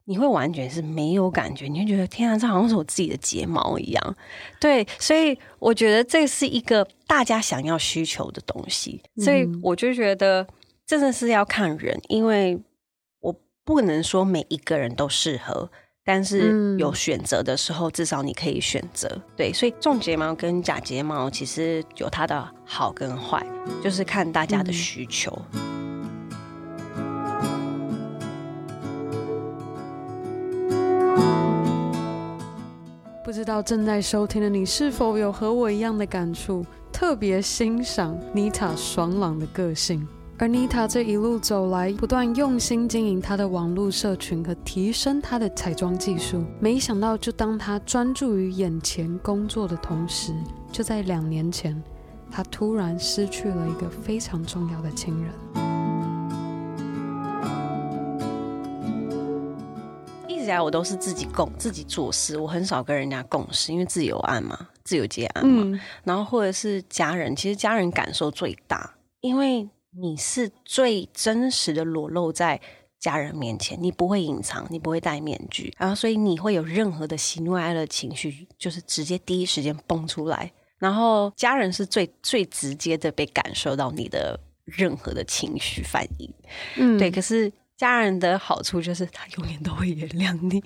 [0.05, 4.17] 你会完全是没有感觉，你会觉得天啊，这好像是我自己的睫毛一样。
[4.61, 10.47] 对，所以我觉得这是一个大家想要需求的东西，所以我就觉得
[10.87, 12.61] 真的是要看人，因为
[13.21, 13.35] 我
[13.65, 15.71] 不能说每一个人都适合，
[16.05, 19.09] 但是有选择的时候，嗯、至少你可以选择。
[19.37, 23.45] 对，所以种睫毛跟假睫毛其实有它的好跟坏，
[23.83, 25.31] 就是看大家的需求。
[25.53, 25.82] 嗯
[33.33, 36.63] 不知道正在收听的你是否有和我一样的感触？
[36.93, 46.45] 特别欣赏妮塔爽朗的个性，而妮塔这一路走来，不断用心经营她的网络社群和提升她的彩妆技术。
[46.61, 50.35] 没想到，就当她专注于眼前工作的同时，
[50.71, 51.83] 就在两年前，
[52.31, 55.82] 她突然失去了一个非常重要的亲人。
[60.43, 65.63] 一直来我都是自己共自己做事，我很少跟人家共事，因为自由案嘛，自由接案嘛。
[65.65, 72.61] 嗯、然后或者是家人，其实家人感受最大，因为你是最真实的裸露在
[72.99, 80.51] 家人面前，你不会隐藏，你不会戴面具，然后所以你会有任何的喜怒哀乐情绪，就是直接第一时间蹦出来。
[80.77, 86.35] 然后家人是最最直接的被感受到你的任何的情绪反应，
[86.79, 87.53] 嗯，对，可是。
[87.83, 90.63] 家人的好处就是他永远都会原谅你，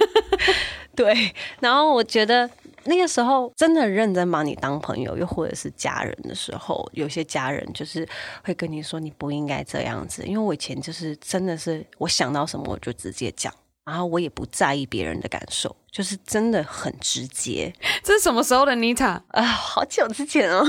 [0.94, 1.34] 对。
[1.58, 2.48] 然后我觉得
[2.84, 8.06] 那个时候真的认真把你当朋友，又或者是家人的时候，有些家人就是
[8.44, 10.22] 会跟你说你不应该这样子。
[10.26, 13.50] 因为我以前就是真的是我想到什么我就直接讲，
[13.86, 17.72] 然后我也不在意别人的感受，就是真的很直接。
[18.02, 19.42] 这是什么时候的妮塔啊？
[19.42, 20.62] 好久之前哦，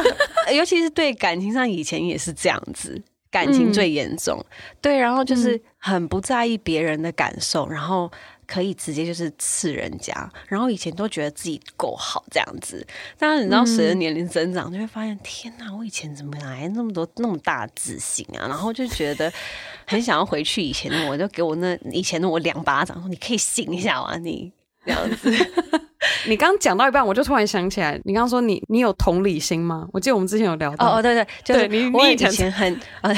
[0.54, 3.02] 尤其是对感情上，以前也是这样子。
[3.34, 4.46] 感情最严重，嗯、
[4.80, 8.08] 对，然后就是很不在意别人的感受，嗯、然后
[8.46, 12.86] 可以直接就是刺人家，然后以前都觉得自己够好这样子，
[13.18, 18.46] 但是你知道随着年龄增长，就会发现，天哪，我以前怎么来那么多那么大的自信啊？
[18.46, 19.32] 然后就觉得
[19.84, 24.52] 很想要回去以前的我，就给我那以前的我两巴掌，说你可以醒一下啊，你
[24.86, 25.32] 这样子。
[26.28, 29.86] 你刚讲到一半，我就突然想起来，你刚刚说你你有同理心吗？
[29.92, 30.96] 我记得我们之前有聊到。
[30.96, 32.80] 哦，对对，就是你我以前很，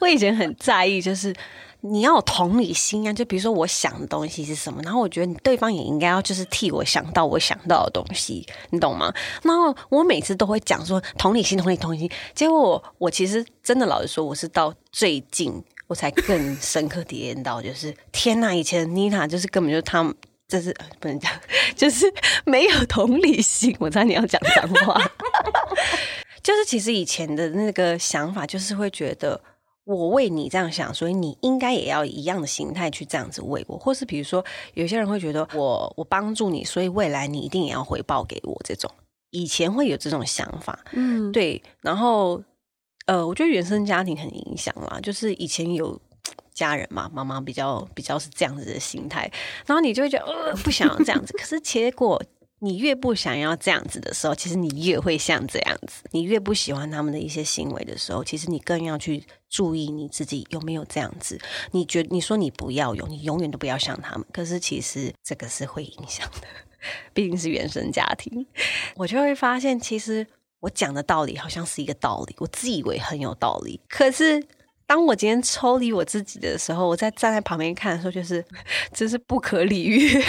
[0.00, 1.34] 我以前很在意，就是
[1.80, 3.12] 你要有同理心啊。
[3.12, 9.12] 就比如说我想的东西是什么，然后我觉得你对方也应该要就是替我想到我想到的东西，你懂吗？
[9.42, 12.10] 然后我每次都会讲说同理心，同理同理心。
[12.34, 20.14] 结果我我其实真的老实说，我是到最近我才更深刻体验到，就是天呐，以前妮塔就是根本就是他们。
[20.50, 21.30] 这是不能讲，
[21.76, 22.12] 就是
[22.44, 23.74] 没有同理心。
[23.78, 25.00] 我知道你要讲脏话，
[26.42, 29.40] 就是其实以前的那个想法，就是会觉得
[29.84, 38.60] 我为你这样想，所以你应该也要一样的心态去这样子为我，或是比如说有些人会觉得我我帮助你，所以未来你一定也要回报给我。
[38.64, 38.90] 这种
[39.30, 41.62] 以前会有这种想法，嗯，对。
[41.80, 42.42] 然后
[43.06, 46.00] 呃，我觉得原生家庭很影响啦，就是以前有。
[46.60, 49.30] 家人嘛，妈妈比较比较是这样子的心态，
[49.66, 52.22] 然后你就会觉得呃不想要这样子， 可是结果
[52.58, 56.02] 你越不想要这样子的时候，其实你越会像这样子。
[56.10, 61.40] 你越不喜欢他们的一些行为的时候，其实你更要去注意你自己有没有这样子。
[61.70, 66.46] 你觉你说你不要有，你永远都不要像他们，可是其实这个是会影响的，
[67.14, 68.46] 毕竟是原生家庭。
[68.96, 70.26] 我就会发现，其实
[70.60, 74.44] 我讲的道理好像是一个道理，我自以为很有道理，可是。
[74.90, 78.44] 当我今天抽离我自己的时候，我在站在旁边看的时候，就是
[78.92, 80.20] 真是不可理喻。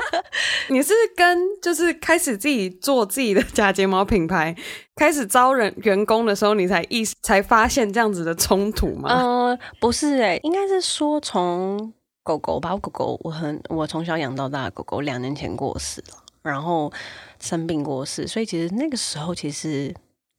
[0.70, 4.56] 你是跟就是开始自己做自己的假睫毛品牌，
[4.96, 9.10] 开始招人员工的时候，你才意识才发现这样子的冲突吗？
[9.12, 16.90] 呃，不是诶、欸，应该是说从狗狗吧，我狗狗我很我从小养到大的狗狗两年前过世了，然后
[17.38, 19.94] 生病过世，所以其实那个时候其实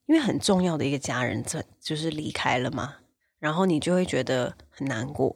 [0.07, 2.95] 因为很重要的一个家人这就是离开了嘛。
[3.41, 5.35] 然后你就会觉得很难过，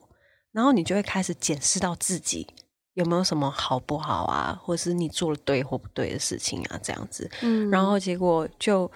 [0.51, 2.47] 然后你就会开始检视到自己
[2.93, 7.27] 有没有什么好不好啊，或者是你做了对或不对的事情啊，这样子。
[7.41, 8.89] 嗯，然后结果就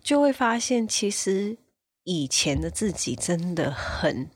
[0.00, 1.58] 就会发现，其实
[2.04, 4.30] 以前的自己真的很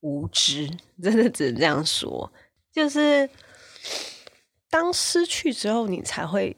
[0.00, 0.68] 无知，
[1.00, 2.32] 真的只能这样说。
[2.72, 3.30] 就是
[4.68, 6.56] 当失去之后，你才会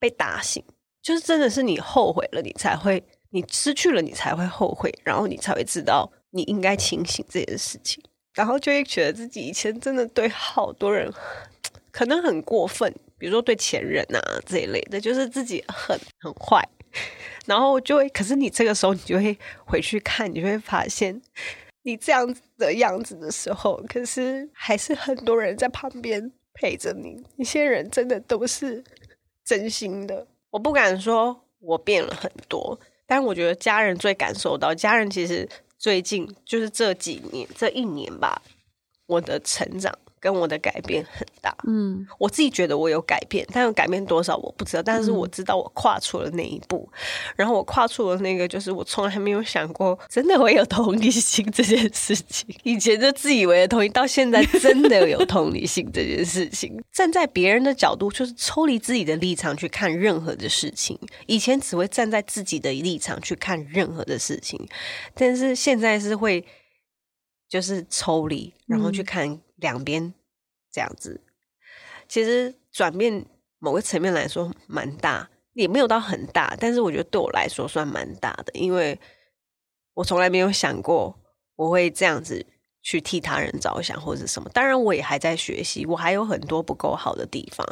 [0.00, 0.60] 被打醒，
[1.00, 6.12] 就是真的是你后悔了，你才会，你失去了，你才会后悔，然后你才会知道。
[6.34, 8.02] 你应该清醒这件事情，
[8.32, 11.12] 然后就会觉得自己以前真的对好多人
[11.90, 16.66] 可能很过分，比如说对前任啊这一类的，就是自己很很坏，
[17.44, 21.20] 然后就会，可是你这个时候你就会回去看，你会发现
[21.82, 28.82] 你这样子的样子的时候，可是还是很多人在旁边陪着你，一些人真的都是
[29.44, 30.26] 真心的。
[30.48, 35.46] 我不敢说我变了很多，但我觉得家人最感受到，家人其实。
[35.82, 38.40] 最近就是这几年这一年吧，
[39.06, 39.92] 我的成长。
[40.22, 46.98] 跟我的改变很大，嗯，我自己觉得我有改变，但有改变多少我不知道，但是我知道我跨出了那一步，嗯、
[47.34, 60.96] 然后我跨出了那个，就是我从来没有想过真的会有同理心这件事情，以前就自以为的同理，到现在真的有同理心这件事情，站在别人的角度，就是抽离自己的立场去看任何的事情，
[61.26, 64.64] 以前只会站在自己的立场去看任何的事情，
[65.14, 66.44] 但是现在是会
[67.52, 69.40] 就是抽离，然后去看、嗯。
[69.56, 70.12] 两边
[70.72, 71.20] 这样子，
[72.08, 73.24] 其实转变
[73.60, 78.98] 某个层面来说蛮大，也没有到很大，但是我觉得对我来说算蛮大的，因为
[79.94, 81.16] 我从来没有想过
[81.54, 82.44] 我会这样子
[82.82, 84.50] 去替他人着想或者什么。
[84.52, 87.64] 当然，我也还在学习，我还有很多不够好的地方。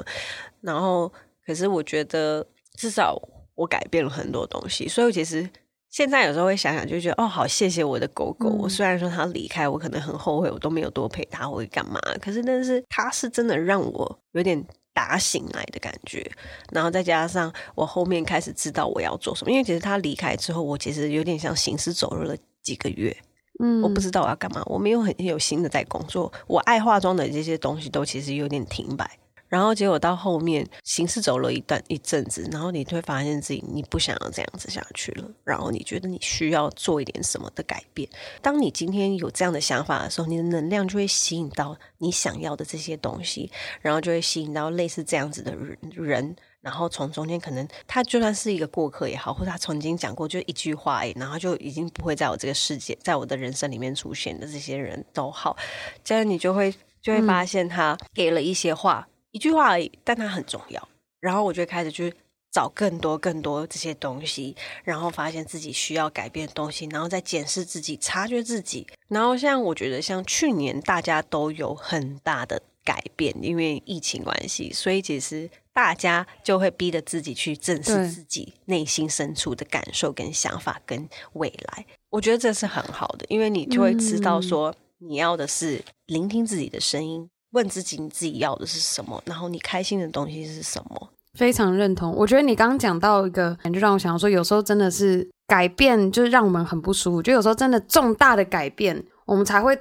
[0.61, 1.13] 然后，
[1.45, 3.21] 可是我觉得至少
[3.57, 5.51] 我改变了很多东西，所以其实。
[5.91, 8.49] 现在有时候会想想，就觉得哦，好谢谢我的狗狗。
[8.49, 12.01] 我、嗯、虽然说它离开，我可能很后悔，我都没有多陪它，我会干嘛？
[12.21, 14.65] 可是，但是它是真的让我有点
[14.95, 16.25] 打醒来的感觉。
[16.71, 23.17] 然后再加上我后面开始知道我要做什么，因为其实它离开之后，我其实有点像行尸走肉了几个月。
[23.63, 26.33] 嗯，我不知道我要干嘛，我没有很有心的在工作。
[26.47, 29.19] 我爱化妆的这些东西都其实有点停摆。
[29.51, 38.09] 然后结果到后面，行尸走了一段一阵子，然后你就会发现自己你不想要这样子下去了，然后你觉得你需要做一点什么的改变。
[38.41, 43.51] 当你今天有这样的想法的时候，你的能量就会吸引到你想要的这些东西，
[43.83, 55.57] 然后就会吸引到类似这样子的人，人然后从中间可能他就算是一个过客也好，或者他曾经讲过就一句话，然后就已经不会在我这个世界，在我的人生里面出现的这些人都好，
[56.05, 56.73] 这样你就会
[57.03, 59.05] 就会发现他给了一些话。
[59.09, 60.89] 嗯一句话而已，但它很重要。
[61.21, 62.15] 然后我就开始去
[62.51, 68.87] 找更多、更多这些东西，然后发现自己需要改变的东西，然后再检视自己、察觉自己。
[69.09, 81.85] 然后像我觉得，像去年大家都有很大的改变，因为疫情关系，所以其实大家就会逼着自己去正视自己内心深处的感受、跟想法、跟未来。
[82.09, 87.29] 我觉得这是很好的，因为你就会知道说，你要的是聆听自己的声音。
[87.53, 91.09] 问自己你自己要的是什么，然后你开心的东西是什么？
[91.35, 92.15] 非常认同。
[92.17, 97.23] 我觉得你刚刚讲到一个，就让我想到说，有时候真的是改变，就是让我们很不舒服。
[97.23, 99.79] 就有时候真的重大的改变，我们才会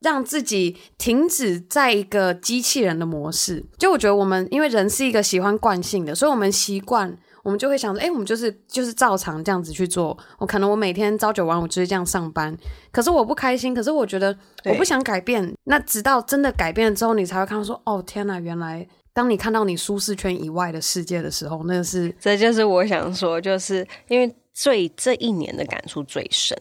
[0.00, 3.64] 让自己停止在一个机器人的模式。
[3.78, 7.16] 就我觉得我们，因为人是一个喜欢惯性的，所以我们习惯。
[7.42, 10.16] 我们就会想说，哎，我们就是就是照常这样子去做。
[10.38, 12.56] 我可能我每天朝九晚五就是这样上班，
[12.92, 13.74] 可是我不开心。
[13.74, 15.54] 可是我觉得我不想改变。
[15.64, 26.56] 那直到真的改变了之后，你才会看到说，哦，天哪，原来当你看到你舒适圈以外的世界的时候，那是这就是我想说，就是因为最这一年的感触最深，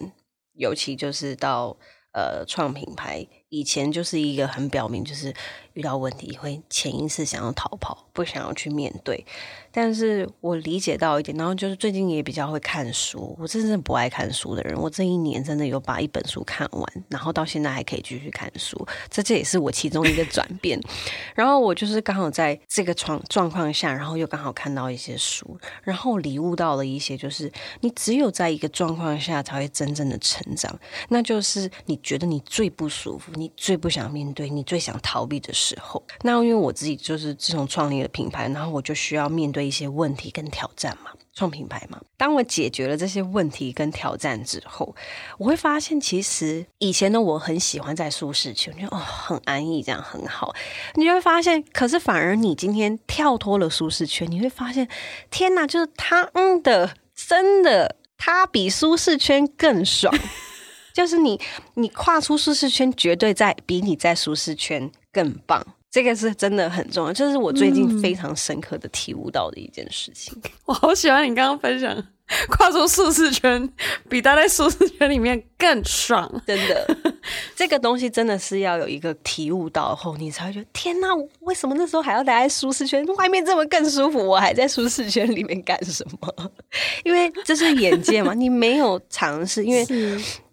[0.53, 1.77] 尤其就是到
[2.13, 5.33] 呃创品牌以前就是一个很表明，就是
[5.79, 9.25] 遇到问题会潜意识想要逃跑，不想要去面对。
[9.71, 13.37] 但是我理解到一点，然后就是最近也比较会看书。
[13.39, 18.85] 我真正不爱看书的人，我这一年真的有把一本书看完，然后到现在还可以继续看书。
[19.09, 20.77] 这这也是我其中一个转变。
[21.33, 27.49] 然后我就是刚好在这个状状况下，然后又刚好看到一些书，然后领悟到了一些，就是
[27.79, 30.77] 你只有在一个状况下才会真正的成长。
[31.09, 36.03] 那就是你觉得你最不舒服，你最不想面对，你最想逃避的时候。
[36.23, 39.59] 那因为我自己就是自从创立了品牌，然后我就需要面对。
[39.69, 42.01] 一些问题跟挑战嘛，创品牌嘛。
[42.17, 44.95] 当我解决了这些问题跟挑战之后，
[45.37, 50.55] 我会发现，其实以前的我很喜欢在舒适圈，就哦很安逸，这样很好。
[50.95, 54.87] 你就会发现，可是反而你今天跳脱了舒适圈，你会发现，
[55.29, 60.11] 天哪，就是他嗯的，真的，他比舒适圈更爽。
[60.91, 61.39] 就是你，
[61.75, 65.65] 你跨出舒适圈，绝对在比你在舒适圈更棒。
[65.91, 70.31] 这个是真的很重要，这是我最近非常深刻的体悟到的一件事情。
[70.35, 72.07] 嗯、 我好喜欢你刚刚分享，
[72.47, 73.67] 跨出舒适圈
[74.07, 76.95] 比待在舒适圈里面更爽，真的。
[77.57, 81.07] 这个东西真的是要有一个体悟到后，你才会觉得天哪，
[81.39, 83.03] 为什么那时候还要待在舒适圈？
[83.15, 86.51] 外面这么更舒服，我还在舒适圈里面干什么？
[87.03, 89.65] 因为这是眼界嘛，你没有尝试。
[89.65, 89.83] 因为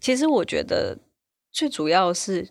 [0.01, 0.97] 其实我觉得
[1.53, 2.49] 最主要是。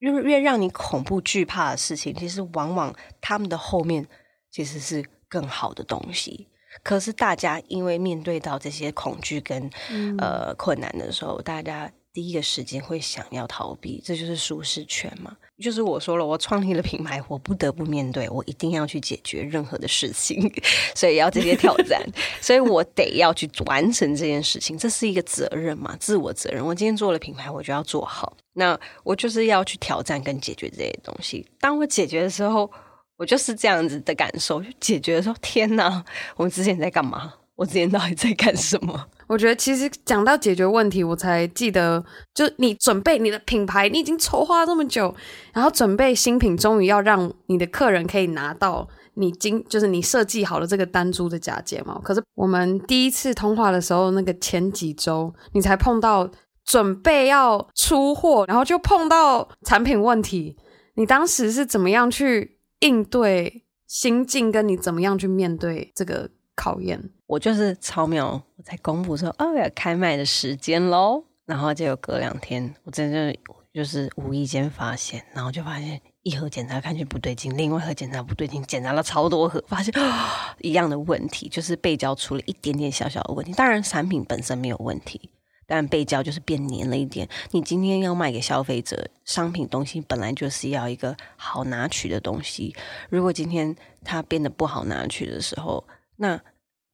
[0.00, 4.06] 越越让你恐怖惧怕的事情，其实往往他们的后面
[4.50, 6.48] 其实是更好的东西。
[6.82, 15.36] 可是大家因为面对到这些恐惧跟、嗯、呃困难的时候，大家第一个时间会想要逃避，这就是舒适圈嘛。
[15.60, 20.50] 就是我说了，我创立了品牌，我不得不面对，我一定要去解决任何的事情，
[20.94, 22.00] 所以要这些挑战，
[22.40, 26.64] 所以我得要去完成这件事情，这是一个责任嘛，自我责任。
[26.64, 28.36] 我今天做了品牌，我就要做好。
[28.54, 31.46] 那我就是要去挑战跟解决这些东西。
[31.60, 32.70] 当我解决的时候，
[33.16, 34.60] 我就是这样子的感受。
[34.60, 36.04] 就解决的时候，天哪，
[36.36, 37.34] 我之前在干嘛？
[37.56, 39.06] 我之前到底在干什么？
[39.28, 42.02] 我觉得其实讲到解决问题，我才记得，
[42.34, 45.14] 就你准备你的品牌，你已经筹划这么久，
[45.52, 51.98] 然后准备新品，终于要让你的客人可以拿到你今就是你设计好了这个单株的假睫毛。
[52.00, 56.28] 可是我们第一次通话的时候，那个前几周你才碰到
[56.64, 60.56] 准备要出货，然后就碰到产品问题。
[60.94, 67.10] 你当时是怎么样去应对心境，跟你怎么样去面对这个考验？
[67.26, 73.34] 我就是超妙，我在公布说哦，要开卖的时间喽，然后就有隔两天，我真的
[73.72, 79.94] 就是无意间发现，然后就发现一盒检查看去不对劲，另外一盒检查不对劲，检查了超多盒，发现
[80.60, 83.52] 一样的问题，就是背胶出了一点点小小的问题。
[83.52, 85.30] 当然产品本身没有问题，
[85.70, 87.28] 但背胶就是变黏了一点。
[87.52, 92.74] 你今天要卖给消费者商品东西，本来就是要一个好拿取的东西，
[93.08, 95.84] 如果今天它变得不好拿取的时候，
[96.16, 96.40] 那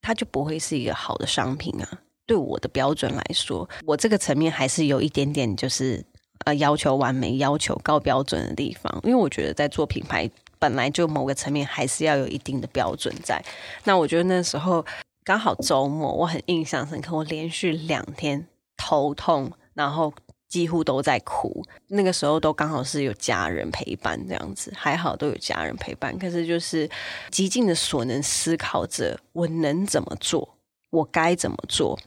[0.02, 2.02] 它就不会是一个好的商品啊！
[2.26, 6.04] 对我的标准来说，我这个层面还是有一点点就是
[6.44, 9.00] 呃要求完美、要求高标准的地方。
[9.04, 13.42] 因为我觉得在做品牌本来就某个层面还是要有一定的标准在。
[13.84, 14.84] 那我觉得那时候
[15.24, 18.46] 刚好周末，我很印象深刻，我连续两天
[18.76, 20.12] 头痛，然后。
[20.48, 26.16] 几乎都在哭，那个时候都刚好是有家人陪伴这样子，还好都有家人陪伴。
[26.16, 26.88] 可是就是
[27.30, 30.55] 极尽的所能思考着，我能怎么做。
[30.90, 31.98] 我该怎么做？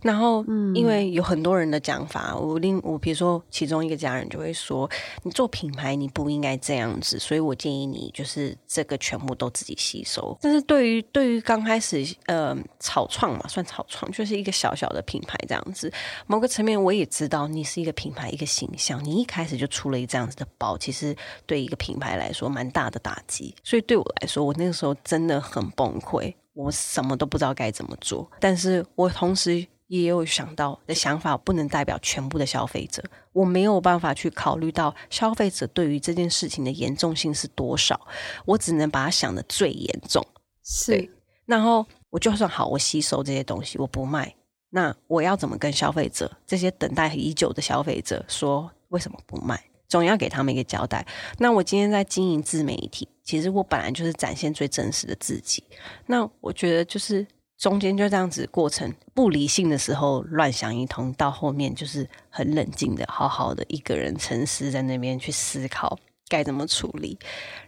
[0.00, 4.90] 然后，因为有很多人的讲法，我另我比如说，其中一个家人就会说
[5.22, 10.36] ：“你做品牌，你不应该这样子。”所以我建议你就是这个全部都自己吸收。
[10.40, 15.92] 但是对于对于刚开始呃草创嘛，算草创，就是一个小小的品牌这样子。
[16.26, 21.14] 某个层面，我也知道你是一个品牌，一个形象，你一开始就出了一这样子的包，其实
[21.46, 23.54] 对一个品牌来说蛮大的打击。
[23.62, 26.34] 所以对我来说，我那个时候真的很崩溃。
[26.54, 38.00] 我什么都不知道该怎么做，但是我同时也有想到的想法，不能代表全部的消费者，我没有办法去考虑到消费者对于这件事情的严重性是多少，
[38.46, 40.26] 我只能把它想的最严重。
[40.64, 41.10] 是，
[41.46, 44.34] 然后我就算好，我吸收这些东西，我不卖，
[44.70, 49.62] 那我要怎么跟消费者这些等待已久的消费者说为什么不卖？
[49.92, 51.06] 总要给他们一个交代。
[51.36, 55.62] 那我今天在经营自媒体，其实我本来就是展现最真实的自己。
[56.06, 57.26] 那我觉得就是
[57.58, 67.18] 中间就这样子过程，不理性的时候乱想一通，到后面就是很冷静的，好好的一个人沉思在那边去思考该怎么处理。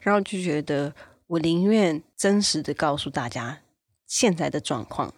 [0.00, 0.94] 然后就觉得
[1.26, 3.60] 我宁愿真实的告诉大家
[4.06, 5.12] 现在的状况。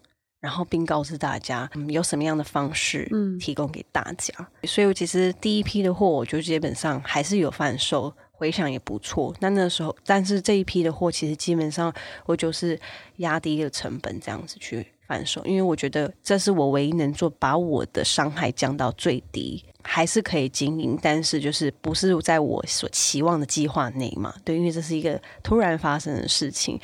[0.47, 4.32] 然后并告诉大家，嗯，有什么样的方式提供给大家。
[4.38, 9.34] 嗯，所以我其实第一批的货，我就基本上还是有贩售，回想也不错。
[9.40, 11.92] 那那时候，但是这一批的货，其实基本上
[12.26, 12.78] 我就是
[13.16, 19.64] 压低了成本，这样子去贩售，因为我觉得这是我唯一能做，把我的伤害降到最低。
[19.88, 24.34] 还是可以经营，但是就是不是在我所期望的计划内嘛？
[24.44, 26.76] 对，因为这是一个突然发生的事情。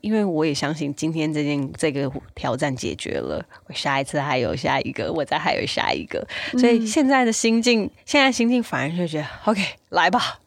[0.00, 6.26] 因为我也相信今天这件这个挑战解决了，我下一次还有下一个，我再还有下一个。
[6.58, 10.40] 所以现在的心境，嗯、现在心境反而就觉得 OK，来吧。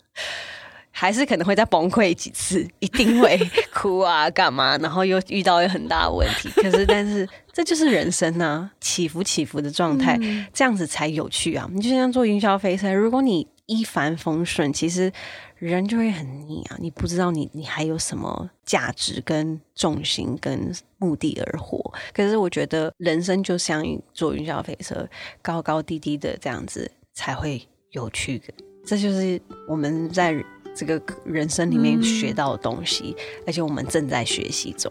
[0.99, 3.39] 还是可能会再崩溃几次， 一定会
[3.73, 4.77] 哭啊，干嘛？
[4.79, 6.49] 然后又遇到很大的问题。
[6.61, 11.69] 可是，但是这就是人生啊，起伏起伏的状态，嗯、这样子才有趣啊。
[11.73, 15.09] 你就像做云霄飞车，如果你一帆风顺，其实
[15.55, 16.75] 人就会很腻啊。
[16.79, 21.93] 你不知道你你还有什么价值、跟重心、跟目的而活。
[22.13, 23.81] 可是我觉得人生就像
[24.13, 25.07] 坐云霄飞车，
[25.41, 28.47] 高高低低的这样子才会有趣的。
[28.85, 30.35] 这就是我们在。
[30.79, 34.89] 这个人生里面学到的东西，嗯、而且我们正在学习中。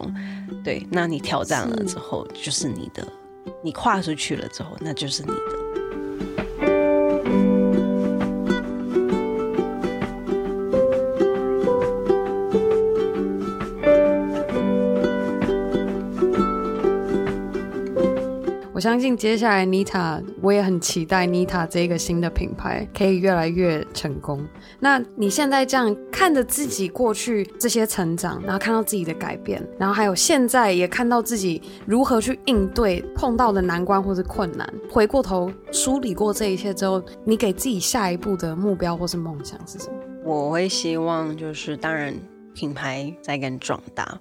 [0.63, 3.03] 对，那你挑战了之后，就是你的；
[3.63, 5.68] 你跨出去了之后，那就是你的。
[18.79, 24.47] 我我相信接下来 Nita，我也很期待 Nita 这个新的品牌可以越来越成功。
[24.79, 39.97] 那你现在这样看着自己过去这些成长，然后看到自己的改变，然后还有现在也看到自己如何去应对碰到的难关或是困难，回过头梳理过这一切之后，你给自己下一步的目标或是梦想是什么？
[40.23, 42.13] 我会希望就是，当然
[42.53, 44.17] 品牌在更壮大，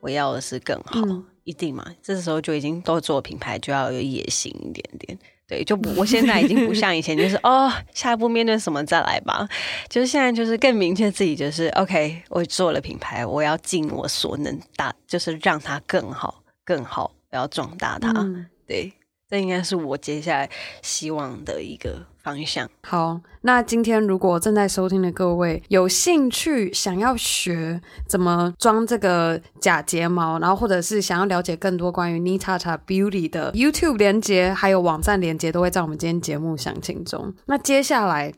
[0.00, 0.98] 我要的是更好。
[1.04, 5.18] 嗯一定嘛，这时候就已经都做品牌，就要有野心一点点。
[5.48, 9.46] 对，就不，我现在已经不像以前，就是 哦，下一步面对什么再来吧。
[9.88, 18.12] 就是现在，就是更明确自己，就是 OK，我做了品牌，我要尽我所能，大就是让它更好，更好，我要壮大它。
[18.12, 18.90] 嗯、对。
[19.32, 20.50] 这应该是我接下来
[20.82, 22.68] 希望的一个方向。
[22.82, 37.32] 好，那今天如果正在收听的各位有兴趣想要学怎么装这个假睫毛，然后或者是想要了解更多关于 Nita Ta Beauty 的 YouTube 连接，还有网站连接，都会在我们今天节目详情中。
[37.46, 38.34] 那接下来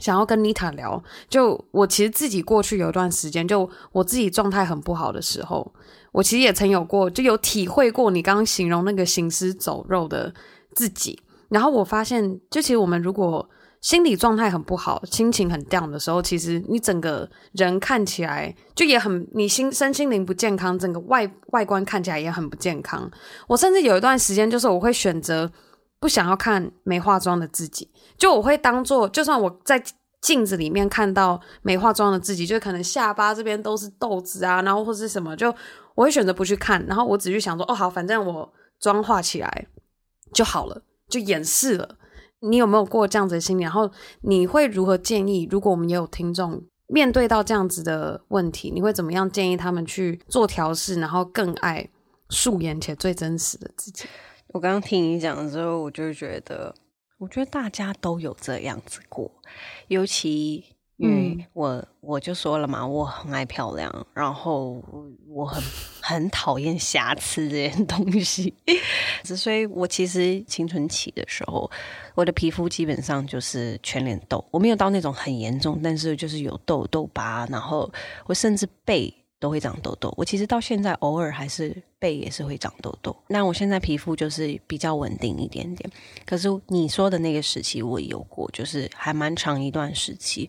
[0.00, 5.72] 想要跟 Nita 聊，就我其实自己过去有一段时间，就我自己状态很不好的时候。
[6.12, 10.34] 我其实也曾有过，就有体会过你刚刚形容那个行尸走肉的
[10.74, 11.16] 自己。
[11.48, 13.48] 然后我发现，就其实我们如果
[13.80, 23.08] 心理状态很不好，心情很 down 的时候，其实你整个人看起来就也很，你心身心灵不健康，整个外外观看起来也很不健康。
[23.46, 25.50] 我甚至有一段时间，就是我会选择
[26.00, 27.88] 不想要看没化妆的自己，
[28.20, 29.82] 就我会当做，就算我在
[30.20, 35.52] 镜子里面看到没化妆的自己，就可能下巴这边都是痘子啊，然后或是什么就。
[35.96, 39.66] 我会选择不去看，然后我只去想说，哦，好，反正我妆化起来
[40.32, 41.96] 就好了，就掩饰了。
[42.40, 43.62] 你有没有过这样子的心理？
[43.64, 43.90] 然后
[44.22, 45.46] 你会如何建议？
[45.50, 51.90] 如果我们也有听众面对到这样子的问题，你会怎么样建议他们去做调试，然后更爱
[52.30, 54.04] 素颜且最真实的自己？
[54.54, 56.74] 我刚刚听你讲的时候，我就觉得，
[57.20, 59.30] 我觉得大家都有这样子过，
[59.86, 60.64] 尤其。
[61.02, 64.84] 因为我我就说了嘛，我很爱漂亮，然后
[65.26, 65.62] 我很
[66.02, 68.52] 很讨厌瑕疵这些东西，
[69.24, 71.70] 所以我其实青春期的时候，
[72.14, 77.90] 我的皮肤基本上就是全脸痘，我没有到那种很严重，但是就是有痘痘疤，然后
[78.26, 79.14] 我甚至背。
[79.40, 83.16] 都会长痘痘，我其实到现在偶尔还是背也是会长痘痘。
[83.26, 85.90] 那我现在皮肤就是比较稳定一点点。
[86.26, 90.46] 可是你说的那个时期我也有过，就是还蛮长一段时期，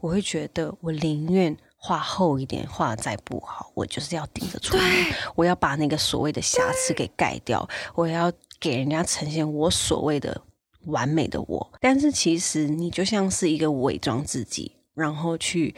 [0.00, 4.86] 我会觉得我宁愿画厚一点，画再不好，我就是要顶着出门，
[5.34, 10.40] 我要把那个所谓的瑕疵给盖掉，我要给人家呈现我所谓的
[10.84, 11.72] 完美的我。
[11.80, 15.74] 但是其实你就像是一个伪装自己，然后去。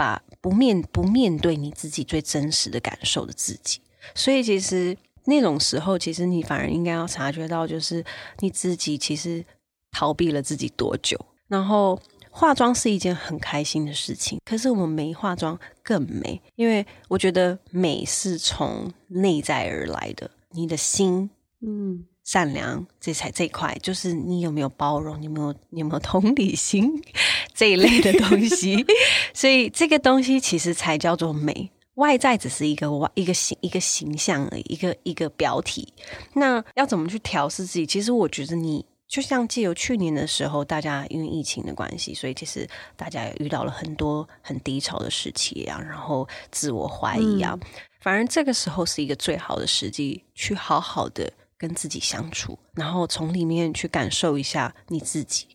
[0.00, 3.82] 把不面不面对你自己最真实的感受的自己，
[4.14, 4.96] 所以其实
[5.26, 8.02] 那种时候，其实你反而应该要察觉到，就是
[8.38, 9.44] 你自己其实
[9.92, 11.18] 逃避了自己多久。
[11.48, 21.28] 然后化妆是一件很开心的事情，可是我们没化妆更美，因为我觉得美是从内在而来的，你的心，
[21.60, 22.06] 嗯。
[22.22, 27.02] 善良这才这一块，就是你有没有包容，你有没有你有没有同理心
[27.60, 28.86] 这一类的东西，
[29.34, 31.70] 所以这个东西其实才叫做美。
[31.96, 35.92] 外在只是一个外一个形一个形象而已，一个一个标题。
[36.32, 37.84] 那要怎么去调试自己？
[37.84, 47.68] 其实我觉得你就像借由去年的时候，大家因为疫情的关系，所以其实大家也遇到了很多很低潮的时期啊，然后自我怀疑啊，嗯、
[48.00, 51.30] 反而这个时候是一个最好的时机，去好好的。
[51.58, 55.46] 跟自己相处，然后从里面去感受一下你自己。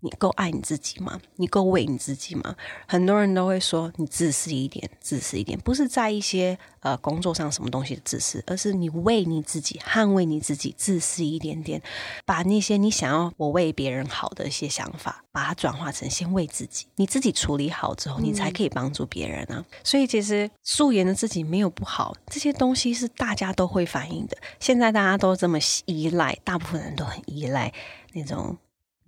[0.00, 1.20] 你够爱你自己吗？
[1.36, 2.54] 你够为你自己吗？
[2.86, 11.82] 很多人都会说你自私一点，自私一点，不是在一些呃工作上什么东西的自私，而是你为你自己捍卫你自己，自私一点点，
[12.24, 19.56] 把那些你想要我为别人好的一些想法，把它转化成先为自己，你自己处理好之后，你才可以帮助别人啊。
[19.58, 24.36] 嗯、所以其实素颜的自己没有不好，这些东西是大家都会反映的。
[24.60, 27.72] 现在大家都这么依赖，大部分人都很依赖
[28.12, 28.56] 那种。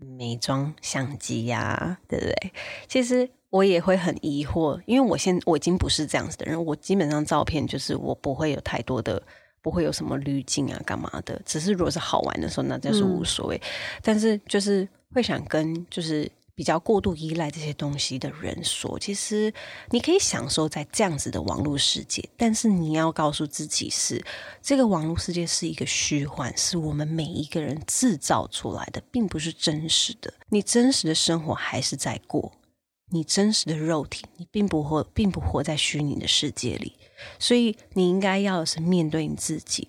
[0.01, 2.53] 美妆相机呀、对不对？
[2.89, 6.65] 其实我也会很疑惑，因为我现我已经不是这样子的人。
[6.65, 9.23] 我基本上照片就是我不会有太多的，
[9.63, 11.41] 不会有什么滤镜啊，干嘛的。
[11.45, 13.61] 只是如果是好玩的时候，那就是无所谓。
[14.03, 16.31] 但是就是会想跟就是。
[16.55, 19.53] 比较过度依赖这些东西的人说，其实
[19.91, 24.25] 你可以享受在这样子的网络世界，但是你要告诉自己是
[24.61, 30.33] 这个网络世界是一个虚幻，是我们每一个人制造出来的，并不是真实的。
[30.49, 32.53] 你真实的生活还是在过，
[33.11, 36.97] 你真实的肉体，你并不活，并不活在虚拟的世界里。
[37.39, 39.89] 所以你应该要的是面对你自己，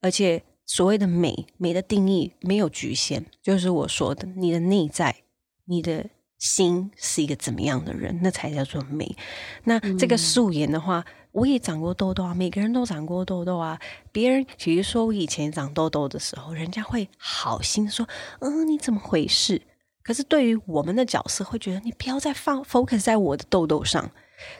[0.00, 5.22] 而且所谓的美，美的定义没有局限，就是我说的，你的内在，
[5.70, 6.04] 你的
[6.38, 9.16] 心是一个怎么样的人，那才叫做美。
[9.64, 13.78] 那这个素颜的话，我也长过痘痘啊，每个人都长过痘痘啊。
[14.10, 18.08] 别人比如说我以前长痘痘的时候，人家会好心说
[18.40, 19.62] ：“嗯，你怎么回事？”
[20.02, 24.10] 可是对于我们的角色，会觉得你不要再放 focus 在我的痘痘上。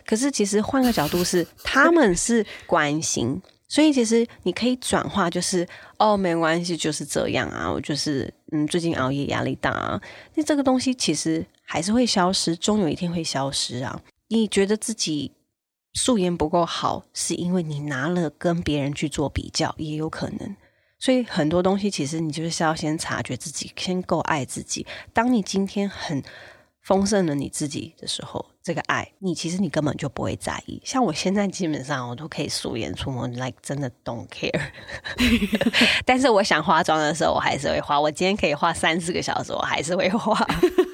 [0.07, 3.41] 可是其实换个角度是，他们是关心。
[3.67, 7.71] 所以其实你可以转化，就是哦，没关系，就是这样啊。
[7.73, 10.01] 我就是嗯，最近熬夜压力大啊。
[10.35, 14.01] 那这个东西其实还是会消失，终有一天会消失啊。
[14.29, 15.33] 你觉得自己
[15.95, 20.57] 素颜不够好，是因为你拿了跟别人去做比较，也有可能。
[20.99, 24.87] 所以很多东西其实你就是要先察觉自己，先够爱自己。
[25.13, 26.23] 当你今天很
[26.83, 30.81] 丰盛了你自己的时候，这个爱你其实你根本就不会在意。
[30.85, 34.61] 像我现在基本上我都可以素颜出门，like 真的 don't care。
[36.07, 38.01] 但是我想化妆的时候，我还是会化。
[38.01, 40.35] 我今天可以化三四个小时，我还是会化。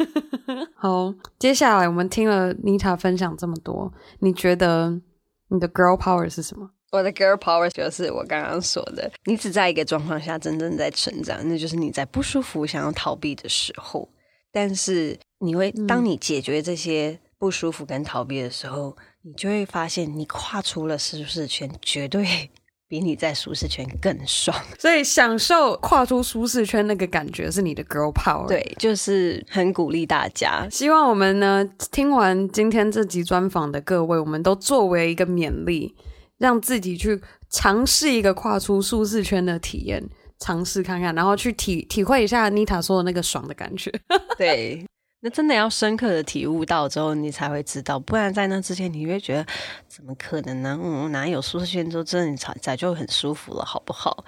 [0.74, 5.01] 好，接下来我们听了 Nita 分享这么多，你觉得
[5.49, 6.70] 你的 girl power 是什么？
[6.93, 14.09] 我的 girl power 就是我刚刚说的，你只在一个状况下真正在成长，那就是你在不舒服、想要逃避的时候。
[14.53, 22.51] 但是你会，当你解决这些不舒服跟逃避的时候，嗯、你就会发现，你跨出了舒适圈，绝对
[22.89, 24.57] 比你在舒适圈更爽。
[24.78, 28.47] 所以，享受跨出舒适圈那个感觉是你的 girl power。
[28.47, 30.66] 对，就是很鼓励大家。
[30.70, 35.95] 希望我们呢，听完今天这集专访的各位，我们都作为一个勉励，
[36.39, 37.20] 让自己去
[37.51, 40.09] 尝试一个跨出舒适圈的体验。
[40.39, 43.91] 尝试看看，然后去体体会一下妮塔说的那个爽的感觉。
[44.37, 44.87] 对，
[45.26, 47.98] 那真的要深刻的体悟到之后，你才会知道。
[47.98, 49.44] 不然在那之前，你会觉得
[49.88, 50.78] 怎么可能呢？
[50.80, 54.24] 嗯，哪有舒适圈就真的你早就很舒服了，好不好？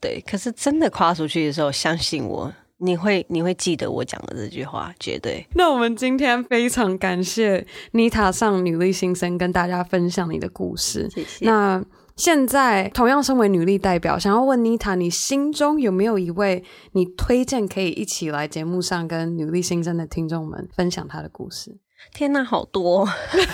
[0.00, 0.22] 对。
[0.24, 5.44] 可是真的跨出去的时候，相信我，你会你会记得我讲的这句话，绝对。
[5.56, 11.10] 那我们今天非常感谢妮塔上女力新生，跟大家分享你的故事。
[11.10, 11.44] 谢谢。
[11.44, 11.84] 那。
[12.16, 21.76] 现在同样身为女力代表，想要问妮塔，你心中有没有一位你推荐可以一起来节目上跟女力新生的听众们分享她的故事？
[22.14, 23.06] 天哪，好多！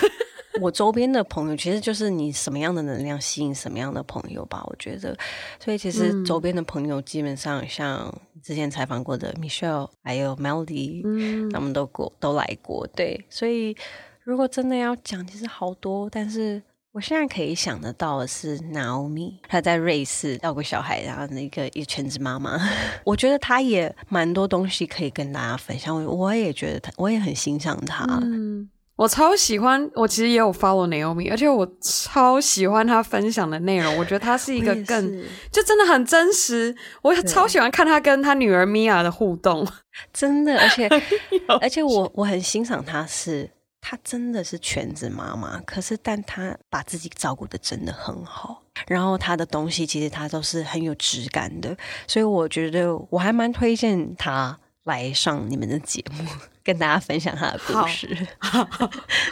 [0.61, 5.17] 我周边的朋友其实就是你什么样的能量吸引什么样的朋友吧，我觉得。
[5.59, 12.87] 所以其实周边的朋友基本上像之前采访过的 Michelle，还有 Melody，嗯，他们都过都来过。
[12.95, 13.75] 对，所以
[14.23, 16.63] 如果真的要讲，其实好多，但是。
[16.93, 22.55] 我现在可以想得到的是 Naomi，她在瑞士要个小孩，然后那个一全职妈妈，
[23.03, 26.05] 我觉得她也蛮多东西可以跟大家分享。
[26.05, 28.05] 我我也觉得她，我也很欣赏她。
[28.21, 33.97] 嗯，我超喜欢，我其实也有 follow Naomi，而且我超喜欢她分享的内容。
[33.97, 36.75] 我觉得她是一个更就真的很真实。
[37.01, 39.67] 我超喜欢看她跟她女儿 Mia 的互动，
[40.13, 40.87] 真的，而且
[41.59, 43.49] 而且我我很欣赏她是。
[43.85, 51.75] 她真的是全职妈妈，可是但她把自己照顾的真的很好，然后她的东西其实她都是很有质感的，
[52.07, 56.25] 所以我觉得我还蛮推荐她来上你们的节目。
[56.63, 58.07] 跟大家分享他的故事，
[58.39, 58.89] 好好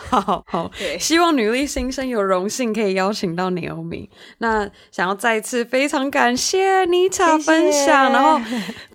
[0.10, 4.10] 好，好，好， 希望女力新生有荣幸可以邀请到 Naomi。
[4.40, 8.38] 那想要再次非常感谢妮塔分享，谢谢，然后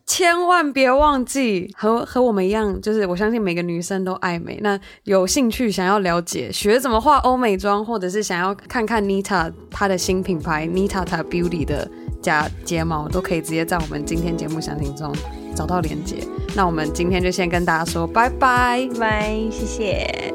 [0.05, 4.59] 千万别忘记和和我们一样，就是我相信每个女生都爱美。
[4.61, 11.91] 那有兴趣想要了解学怎么化欧美妆，或者是想要看看妮塔她的新品牌 Nita Beauty 的
[12.21, 15.11] 假睫毛，都可以直接在我们今天节目详情中。
[15.57, 16.17] 找到连接，
[16.55, 20.35] 那我们今天就先跟大家说拜拜拜，谢谢。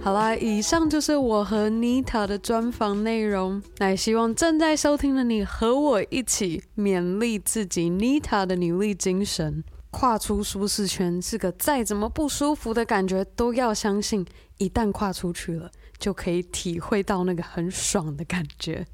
[0.00, 3.60] 好啦，以上就是我和妮塔的专访内容。
[3.78, 9.64] 那也希望正在收听的你和我一起勉励自己，妮塔的女力精神。
[9.94, 14.26] 跨出舒适圈是个再怎么不舒服的感觉，都要相信，
[14.58, 18.84] 一旦跨出去了，就可以体会到那个很爽的感觉。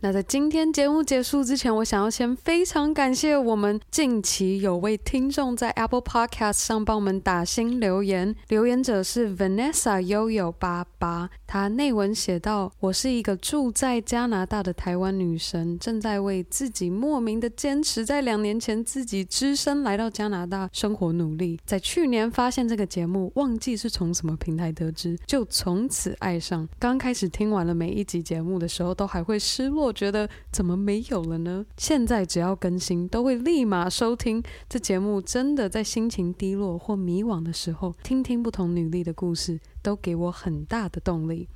[0.00, 26.68] 那在今天节目结束之前，我想要先非常感谢我们近期有位听众在 Apple Podcast 上帮我们打新留言，留言者是 Vanessa 悠悠八八，他内文写道：“我是一个住在加拿大的台湾女生，正在为自己莫名的坚持，在两年前自己只身来到加拿大生活努力，在去年发现这个节目，忘记是从什么平台得知，就从此爱上。
[26.78, 31.64] 刚开始听完了每一集节目的时候，都还会失落。”我觉得怎么没有了呢？
[31.78, 34.42] 现在只要更新，都会立马收听。
[34.68, 41.48] 这节目真的在心情低落或迷惘的时候，听听不同女力的故事，都给我很大的动力。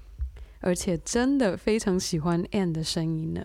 [0.60, 3.44] 而且真的非常喜欢 Anne 的声音呢。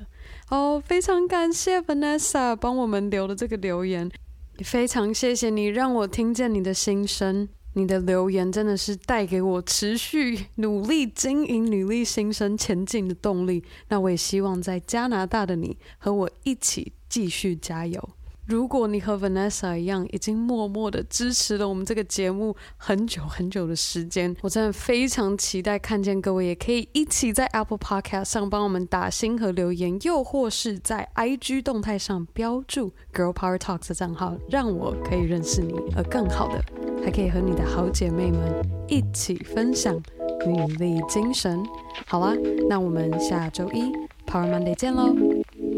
[0.49, 4.09] 哦，非常感谢 Vanessa 帮我们留的这个留言，
[4.57, 7.49] 也非常谢谢你让我听见你的心声。
[7.73, 13.63] 你的留言真的是带给我持续努力经营努力新生前进的动力。
[13.89, 18.16] 那我也希望在加拿大的你和我一起继续加油。
[18.47, 36.63] 如果你和 Vanessa 一样，已经默默的支持了我们这个节目很久很久的时间，我真的非常期待看见各位也可以一起在 Apple Podcast 上帮我们打星和留言，又或是在 IG 动态上标注 Girl Power Talks 的账号，让我可以认识你，而更好的，
[37.03, 38.41] 还可以和你的好姐妹们
[38.87, 40.01] 一起分享
[40.45, 41.61] 女力精神。
[42.05, 42.33] 好啦，
[42.69, 43.91] 那我们下周一
[44.25, 45.13] Power Monday 见喽，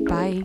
[0.07, 0.39] 拜。